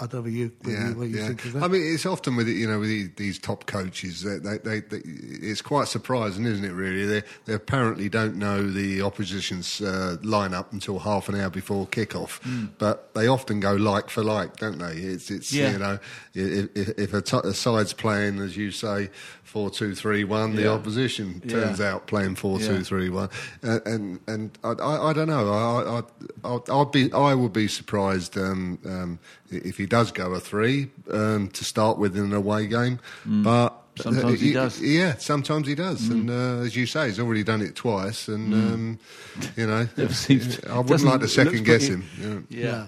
I 0.00 0.06
don't 0.06 0.24
know 0.24 0.30
you, 0.30 0.52
what 0.62 0.72
Yeah, 0.72 0.88
you, 0.88 0.94
what 0.96 1.08
you 1.08 1.18
yeah. 1.18 1.26
think 1.28 1.44
of 1.44 1.52
that. 1.52 1.62
I 1.62 1.68
mean, 1.68 1.82
it's 1.94 2.06
often 2.06 2.34
with 2.34 2.48
you 2.48 2.66
know 2.66 2.78
with 2.78 3.16
these, 3.16 3.38
top 3.38 3.66
coaches, 3.66 4.22
they, 4.22 4.38
they, 4.38 4.56
they, 4.58 4.80
they, 4.80 5.02
it's 5.04 5.60
quite 5.60 5.86
surprising, 5.88 6.46
isn't 6.46 6.64
it? 6.64 6.72
Really, 6.72 7.04
they 7.04 7.22
they 7.44 7.52
apparently 7.52 8.08
don't 8.08 8.36
know 8.36 8.68
the 8.68 9.02
opposition's 9.02 9.82
uh, 9.82 10.16
lineup 10.22 10.72
until 10.72 10.98
half 11.00 11.28
an 11.28 11.38
hour 11.38 11.50
before 11.50 11.86
kickoff, 11.86 12.40
but 12.78 13.12
they 13.14 13.26
often 13.26 13.60
go 13.60 13.74
like 13.74 14.08
for 14.08 14.24
like, 14.24 14.56
don't 14.56 14.78
they? 14.78 14.94
It's 14.94 15.30
it's 15.30 15.52
Yeah. 15.52 15.72
you 15.72 15.78
know 15.78 15.98
if, 16.34 16.68
if, 16.74 16.88
if 16.98 17.14
a, 17.14 17.20
t- 17.20 17.40
a 17.44 17.52
side's 17.52 17.92
playing 17.92 18.38
as 18.40 18.56
you 18.56 18.70
say 18.70 19.10
four 19.44 19.70
two 19.70 19.94
three 19.94 20.24
one, 20.24 20.56
the 20.56 20.62
Yeah. 20.62 20.70
opposition 20.70 21.40
turns 21.42 21.80
out 21.82 22.06
playing 22.06 22.36
four 22.36 22.58
two 22.58 22.82
three 22.82 23.10
one, 23.10 23.28
uh, 23.62 23.80
and 23.84 24.20
and 24.26 24.58
I, 24.64 24.70
I, 24.70 25.10
I 25.10 25.12
don't 25.12 25.28
know. 25.28 25.52
I, 25.52 26.00
I, 26.48 26.54
I, 26.56 26.80
I'd 26.80 26.90
be 26.92 27.12
I 27.12 27.34
would 27.34 27.52
be 27.52 27.68
surprised 27.68 28.36
um, 28.38 28.78
um, 28.86 29.18
if 29.50 29.76
he 29.76 29.86
does 29.86 30.12
go 30.12 30.32
a 30.34 30.40
three 30.40 30.90
um, 31.10 31.48
to 31.50 31.64
start 31.64 31.98
with 31.98 32.16
in 32.16 32.24
an 32.24 32.32
away 32.34 32.66
game, 32.66 32.98
but. 33.24 33.70
Mm. 33.70 33.72
Sometimes 33.98 34.40
he 34.42 34.54
uh, 34.54 34.64
does. 34.64 34.82
Yeah, 34.82 35.14
sometimes 35.16 35.66
he 35.66 35.74
does, 35.74 36.02
Mm. 36.02 36.10
and 36.10 36.30
uh, 36.30 36.64
as 36.66 36.76
you 36.76 36.84
say, 36.84 37.06
he's 37.06 37.18
already 37.18 37.42
done 37.42 37.62
it 37.62 37.74
twice, 37.74 38.28
and 38.28 38.52
um, 38.52 38.98
you 39.56 39.66
know, 39.66 39.86
seems 40.10 40.58
to- 40.58 40.70
I 40.70 40.80
wouldn't 40.80 41.04
like 41.04 41.20
to 41.20 41.28
second 41.28 41.64
guess 41.64 41.88
pretty- 41.88 42.02
him. 42.02 42.46
Yeah. 42.50 42.60
Yeah. 42.62 42.86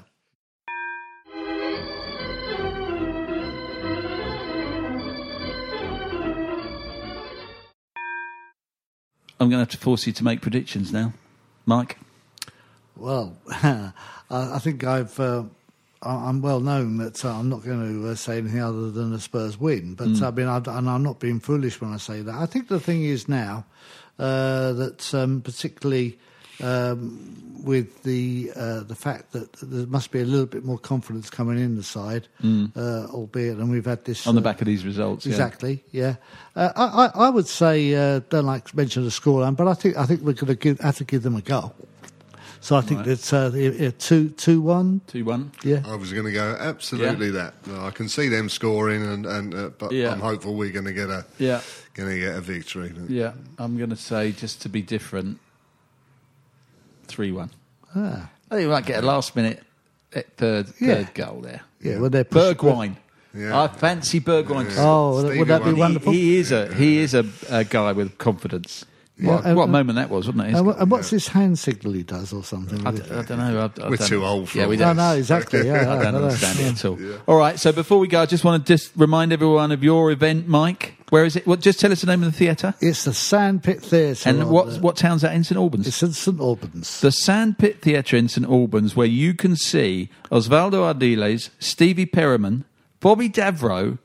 I'm 9.41 9.49
going 9.49 9.53
to 9.53 9.59
have 9.59 9.69
to 9.71 9.79
force 9.79 10.07
you 10.07 10.13
to 10.15 10.25
make 10.25 10.41
predictions 10.41 10.93
now, 10.93 11.13
Mike. 11.65 11.99
Well, 12.97 13.37
I, 13.49 13.93
I 14.31 14.59
think 14.59 14.83
I've. 14.85 15.19
Uh, 15.19 15.45
I- 15.45 15.47
I'm 16.03 16.41
well 16.43 16.61
known 16.61 16.99
that 16.99 17.25
uh, 17.25 17.31
I'm 17.39 17.49
not 17.49 17.65
going 17.65 18.03
to 18.03 18.09
uh, 18.11 18.15
say 18.15 18.39
anything 18.39 18.61
other 18.61 18.91
than 18.91 19.11
the 19.13 19.21
Spurs 19.21 19.59
win. 19.59 19.95
But 19.95 20.09
Mm. 20.09 20.23
I 20.23 20.31
mean, 20.31 20.47
I, 20.47 20.79
and 20.79 20.89
I'm 20.89 21.03
not 21.03 21.19
being 21.19 21.41
foolish 21.41 21.81
when 21.81 21.93
I 21.93 21.97
say 21.97 22.23
that. 22.23 22.35
I 22.35 22.47
think 22.47 22.69
the 22.69 22.79
thing 22.81 23.03
is 23.05 23.29
now 23.29 23.65
uh, 24.19 24.73
that, 24.75 25.13
um, 25.15 25.41
particularly 25.41 26.19
um, 26.63 27.63
with 27.65 28.03
the 28.03 28.51
uh, 28.57 28.81
the 28.83 28.95
fact 28.95 29.33
that 29.33 29.53
there 29.63 29.87
must 29.87 30.11
be 30.11 30.21
a 30.21 30.25
little 30.25 30.47
bit 30.47 30.65
more 30.65 30.79
confidence 30.79 31.31
coming 31.31 31.59
in 31.59 31.77
the 31.77 31.83
side, 31.83 32.27
uh, 32.45 33.07
albeit, 33.11 33.59
and 33.59 33.71
we've 33.71 33.85
had 33.85 34.05
this 34.05 34.25
Mm. 34.25 34.29
On 34.29 34.35
the 34.35 34.41
back 34.41 34.61
of 34.61 34.67
these 34.67 34.85
results. 34.85 35.27
Exactly. 35.27 35.85
Yeah, 35.93 36.17
uh, 36.57 36.71
I, 36.77 36.85
I, 37.07 37.27
I 37.27 37.31
would 37.31 37.47
say 37.49 37.95
uh, 37.95 38.21
don't 38.29 38.47
like 38.47 38.65
to 38.71 38.77
mention 38.77 39.05
the 39.05 39.11
scoreline, 39.11 39.57
but 39.57 39.67
I 39.69 39.75
think 39.75 39.97
I 39.97 40.07
think 40.07 40.23
we're 40.23 40.33
going 40.35 40.77
to 40.77 40.83
have 40.83 40.97
to 40.99 41.05
give 41.05 41.23
them 41.23 41.37
a 41.37 41.41
go. 41.43 41.73
So 42.61 42.77
I 42.77 42.81
think 42.81 42.99
Right. 43.01 43.07
that's 43.07 43.33
uh, 43.33 43.51
i- 43.55 43.87
i- 43.87 43.91
two 43.99 44.31
two 44.31 44.61
one. 44.61 45.01
Two 45.07 45.25
one. 45.25 45.53
Yeah. 45.63 45.83
I 45.87 45.95
was 45.95 46.13
going 46.13 46.27
to 46.27 46.33
go 46.33 46.57
absolutely 46.59 47.31
that. 47.31 47.55
No, 47.67 47.85
I 47.85 47.91
can 47.91 48.09
see 48.09 48.29
them 48.29 48.49
scoring, 48.49 49.03
and, 49.07 49.27
and 49.27 49.55
uh, 49.55 49.71
but 49.79 49.93
Yeah. 49.93 50.11
I'm 50.13 50.21
hopeful 50.21 50.55
we're 50.55 50.73
going 50.73 50.85
to 50.87 50.93
get 50.93 51.09
a 51.09 51.25
Yeah. 51.39 51.61
going 51.95 52.11
to 52.11 52.19
get 52.19 52.35
a 52.37 52.41
victory. 52.41 52.93
Yeah. 53.09 53.33
I'm 53.59 53.77
going 53.79 53.91
to 53.91 53.97
say 53.97 54.33
just 54.33 54.61
to 54.63 54.69
be 54.69 54.83
different, 54.83 55.39
three 57.07 57.33
one. 57.33 57.51
Ah. 57.95 58.29
I 58.51 58.55
think 58.57 58.67
we 58.69 58.73
might 58.73 58.87
get 58.87 59.03
a 59.03 59.07
last 59.07 59.37
minute 59.37 59.63
eh, 60.13 60.23
third 60.37 60.67
Yeah. 60.81 60.95
third 60.95 61.15
goal 61.15 61.41
there. 61.43 61.61
Yeah, 61.81 61.99
well, 62.01 62.11
they're 62.11 62.25
pushing- 62.25 62.55
Bergwijn. 62.57 62.97
Yeah. 63.35 63.61
I 63.63 63.69
fancy 63.69 64.21
Bergwijn. 64.21 64.65
to 64.65 64.71
score. 64.73 64.85
Oh, 64.85 65.15
would 65.15 65.27
Stevie 65.27 65.39
would 65.39 65.49
that 65.49 65.59
be 65.61 65.65
Wonder. 65.67 65.81
wonderful? 65.81 66.13
He, 66.13 66.21
he 66.33 66.37
is 66.39 66.51
a 66.51 66.75
he 66.75 66.99
is 66.99 67.15
a, 67.15 67.25
a 67.51 67.63
guy 67.65 67.93
with 67.93 68.19
confidence. 68.19 68.85
What, 69.21 69.45
Yeah, 69.45 69.51
uh, 69.51 69.55
what 69.57 69.65
uh, 69.65 69.67
moment 69.67 69.97
that 69.97 70.11
was, 70.11 70.27
wasn't 70.29 70.45
it? 70.45 70.49
He's 70.51 70.59
and, 70.59 70.67
got- 70.69 70.79
and 70.81 70.91
what's 70.91 71.11
this 71.11 71.29
hand 71.29 71.59
signal 71.59 71.93
he 71.95 72.05
does 72.05 72.33
or 72.33 72.45
something? 72.45 72.87
I, 72.87 72.91
with 72.91 73.09
d- 73.09 73.15
it? 73.15 73.19
I 73.19 73.23
don't 73.23 73.39
know. 73.39 73.59
I, 73.79 73.83
I 73.85 73.89
We're 73.91 73.97
don't- 73.97 74.09
too 74.09 74.25
old 74.25 74.49
for 74.49 74.59
Yeah, 74.59 74.65
all 74.65 74.71
we 74.71 74.77
no, 74.77 74.85
don't. 74.85 74.97
no, 74.97 75.15
exactly. 75.17 75.67
Yeah, 75.67 75.93
I 75.93 76.03
don't 76.05 76.15
understand 76.15 76.61
it 76.61 76.73
at 76.73 76.85
all. 76.85 76.99
All 77.27 77.37
right. 77.37 77.59
So 77.59 77.73
before 77.73 77.99
we 77.99 78.07
go, 78.09 78.21
I 78.23 78.27
just 78.27 78.45
want 78.45 78.65
to 78.65 78.73
just 78.77 78.93
remind 78.97 79.33
everyone 79.33 79.73
of 79.73 79.83
your 79.83 80.11
event, 80.13 80.47
Mike. 80.47 80.95
Where 81.11 81.25
is 81.25 81.37
it? 81.37 81.47
What? 81.47 81.61
Just 81.61 81.81
tell 81.81 81.91
us 81.91 82.03
the 82.03 82.07
name 82.07 82.23
of 82.23 82.31
the 82.31 82.37
theatre 82.39 82.75
It's 82.81 83.05
the 83.05 83.15
Sandpit 83.15 83.81
Theatre. 83.83 84.29
and 84.29 84.51
what 84.51 84.67
the- 84.75 84.81
what 84.81 84.97
town's 84.97 85.23
that 85.23 85.35
in 85.35 85.43
St 85.43 85.57
Albans? 85.59 85.87
It's 85.89 86.03
in 86.03 86.13
St 86.13 86.39
Albans. 86.39 87.01
the 87.01 87.11
Sandpit 87.11 87.81
Theatre 87.83 88.17
in 88.17 88.29
St 88.29 88.47
Albans, 88.47 88.95
where 88.95 89.07
you 89.07 89.33
can 89.35 89.57
see 89.57 90.11
Osvaldo 90.31 90.95
Ardiles, 90.95 91.49
Stevie 91.59 92.07
Perryman, 92.07 92.65
Bobby 93.01 93.29
Davro, 93.31 93.99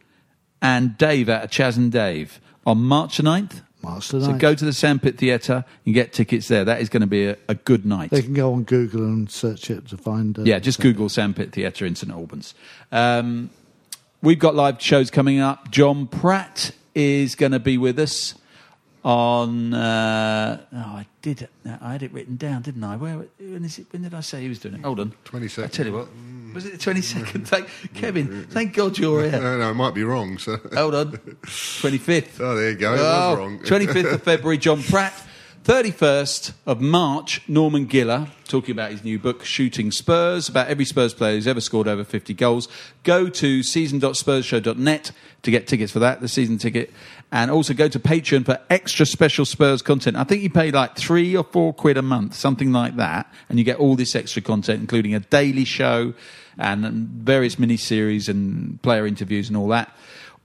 and 0.61 0.97
Dave 0.97 1.27
at 1.29 1.43
of 1.43 1.51
Chas 1.51 1.75
and 1.77 1.91
Dave 1.91 2.39
on 2.65 2.77
March 2.81 3.17
the 3.17 3.23
9th. 3.23 3.61
March 3.83 4.09
the 4.09 4.21
So 4.23 4.33
go 4.33 4.55
to 4.55 4.65
the 4.65 4.73
Sandpit 4.73 5.17
Theatre 5.17 5.65
and 5.85 5.93
get 5.93 6.13
tickets 6.13 6.47
there. 6.47 6.63
That 6.65 6.81
is 6.81 6.89
going 6.89 7.01
to 7.01 7.07
be 7.07 7.27
a, 7.27 7.37
a 7.47 7.55
good 7.55 7.85
night. 7.85 8.09
They 8.11 8.21
can 8.21 8.33
go 8.33 8.53
on 8.53 8.63
Google 8.63 9.01
and 9.03 9.29
search 9.29 9.69
it 9.69 9.87
to 9.89 9.97
find. 9.97 10.37
Uh, 10.39 10.43
Yeah, 10.43 10.59
just 10.59 10.79
Google 10.79 11.09
Sandpit 11.09 11.51
Theatre 11.51 11.85
in 11.85 11.95
St 11.95 12.11
Albans. 12.11 12.55
Um, 12.91 13.49
we've 14.21 14.39
got 14.39 14.55
live 14.55 14.81
shows 14.81 15.11
coming 15.11 15.39
up. 15.39 15.69
John 15.69 16.07
Pratt 16.07 16.71
is 16.95 17.35
going 17.35 17.51
to 17.51 17.59
be 17.59 17.77
with 17.77 17.99
us 17.99 18.35
on. 19.03 19.73
Uh, 19.73 20.61
oh, 20.73 20.77
I 20.77 21.05
did. 21.21 21.47
I 21.65 21.91
had 21.91 22.03
it 22.03 22.13
written 22.13 22.37
down, 22.37 22.61
didn't 22.61 22.83
I? 22.83 22.95
Where? 22.95 23.25
When, 23.39 23.65
is 23.65 23.79
it, 23.79 23.87
when 23.91 24.03
did 24.03 24.13
I 24.13 24.21
say 24.21 24.41
he 24.41 24.49
was 24.49 24.59
doing 24.59 24.75
it? 24.75 24.81
Hold 24.81 24.99
on. 24.99 25.13
22nd. 25.25 25.63
I 25.63 25.67
tell 25.67 25.85
you 25.85 25.93
what. 25.93 26.07
Was 26.53 26.65
it 26.65 26.73
the 26.73 26.77
twenty 26.77 27.01
second? 27.01 27.47
Thank 27.47 27.67
Kevin. 27.93 28.45
Thank 28.45 28.73
God 28.73 28.97
you're 28.97 29.23
here. 29.29 29.39
No, 29.41 29.57
no, 29.59 29.69
I 29.69 29.73
might 29.73 29.93
be 29.93 30.03
wrong. 30.03 30.37
So. 30.37 30.57
Hold 30.73 30.95
on. 30.95 31.11
Twenty 31.79 31.97
fifth. 31.97 32.39
Oh, 32.41 32.55
there 32.55 32.71
you 32.71 32.75
go. 32.77 32.93
It 32.93 32.99
Oh, 32.99 33.29
was 33.29 33.37
wrong. 33.37 33.59
25th 33.59 34.13
of 34.13 34.23
February, 34.31 34.57
John 34.57 34.81
Pratt. 34.83 35.13
31st 35.65 36.51
of 36.65 36.81
March, 36.81 37.39
Norman 37.47 37.87
Giller, 37.87 38.27
talking 38.49 38.73
about 38.73 38.91
his 38.91 39.01
new 39.05 39.17
book, 39.17 39.45
Shooting 39.45 39.91
Spurs, 39.91 40.49
about 40.49 40.67
every 40.67 40.83
Spurs 40.83 41.13
player 41.13 41.35
who's 41.35 41.47
ever 41.47 41.61
scored 41.61 41.87
over 41.87 42.03
50 42.03 42.33
goals. 42.33 42.67
Go 43.03 43.29
to 43.29 43.63
season.spursshow.net 43.63 45.11
to 45.43 45.51
get 45.51 45.65
tickets 45.65 45.93
for 45.93 45.99
that, 45.99 46.19
the 46.19 46.27
season 46.27 46.57
ticket. 46.57 46.91
And 47.33 47.49
also 47.49 47.73
go 47.73 47.87
to 47.87 47.99
Patreon 47.99 48.45
for 48.45 48.59
extra 48.69 49.07
special 49.07 49.43
Spurs 49.43 49.81
content. 49.81 50.17
I 50.17 50.23
think 50.23 50.43
you 50.43 50.51
pay 50.51 50.69
like 50.69 50.95
three 50.95 51.35
or 51.35 51.43
four 51.43 51.73
quid 51.73 51.97
a 51.97 52.03
month, 52.03 52.35
something 52.35 52.71
like 52.71 52.95
that. 52.97 53.25
And 53.49 53.57
you 53.57 53.65
get 53.65 53.77
all 53.77 53.95
this 53.95 54.15
extra 54.15 54.39
content, 54.43 54.81
including 54.81 55.15
a 55.15 55.19
daily 55.19 55.65
show 55.65 56.13
and 56.59 56.85
various 56.85 57.57
mini 57.57 57.75
series 57.75 58.29
and 58.29 58.79
player 58.83 59.07
interviews 59.07 59.47
and 59.47 59.57
all 59.57 59.67
that. 59.69 59.91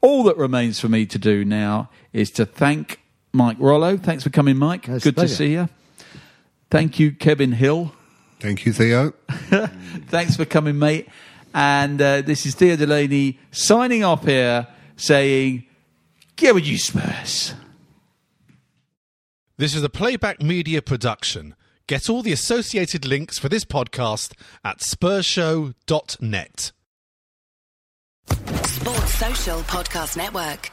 All 0.01 0.22
that 0.24 0.38
remains 0.38 0.81
for 0.81 0.88
me 0.88 1.05
to 1.05 1.18
do 1.18 1.44
now 1.44 1.90
is 2.14 2.31
to 2.33 2.46
thank 2.46 3.01
Mike 3.35 3.59
Rollo. 3.61 3.98
Thanks 3.98 4.24
for 4.24 4.31
coming, 4.31 4.57
Mike. 4.57 4.88
It's 4.88 5.05
Good 5.05 5.16
to 5.16 5.29
see 5.29 5.53
you. 5.53 5.68
Thank 6.70 6.98
you, 6.98 7.12
Kevin 7.12 7.53
Hill. 7.53 7.92
Thank 8.40 8.64
you, 8.64 8.72
Theo. 8.72 9.12
Thanks 9.29 10.37
for 10.37 10.46
coming, 10.46 10.79
mate. 10.79 11.07
And 11.53 12.01
uh, 12.01 12.22
this 12.22 12.46
is 12.46 12.55
Theo 12.55 12.77
Delaney 12.77 13.38
signing 13.51 14.05
off 14.05 14.24
here 14.24 14.68
saying, 14.96 15.66
Get 16.38 16.55
with 16.55 16.66
you, 16.66 16.79
Spurs. 16.79 17.53
This 19.57 19.74
is 19.74 19.83
a 19.83 19.88
playback 19.88 20.40
media 20.40 20.81
production. 20.81 21.57
Get 21.88 22.09
all 22.09 22.22
the 22.22 22.31
associated 22.31 23.05
links 23.05 23.40
for 23.40 23.48
this 23.48 23.64
podcast 23.64 24.35
at 24.64 24.79
spursshow.net. 24.79 26.72
Sports 28.29 29.14
Social 29.14 29.61
Podcast 29.62 30.16
Network. 30.16 30.70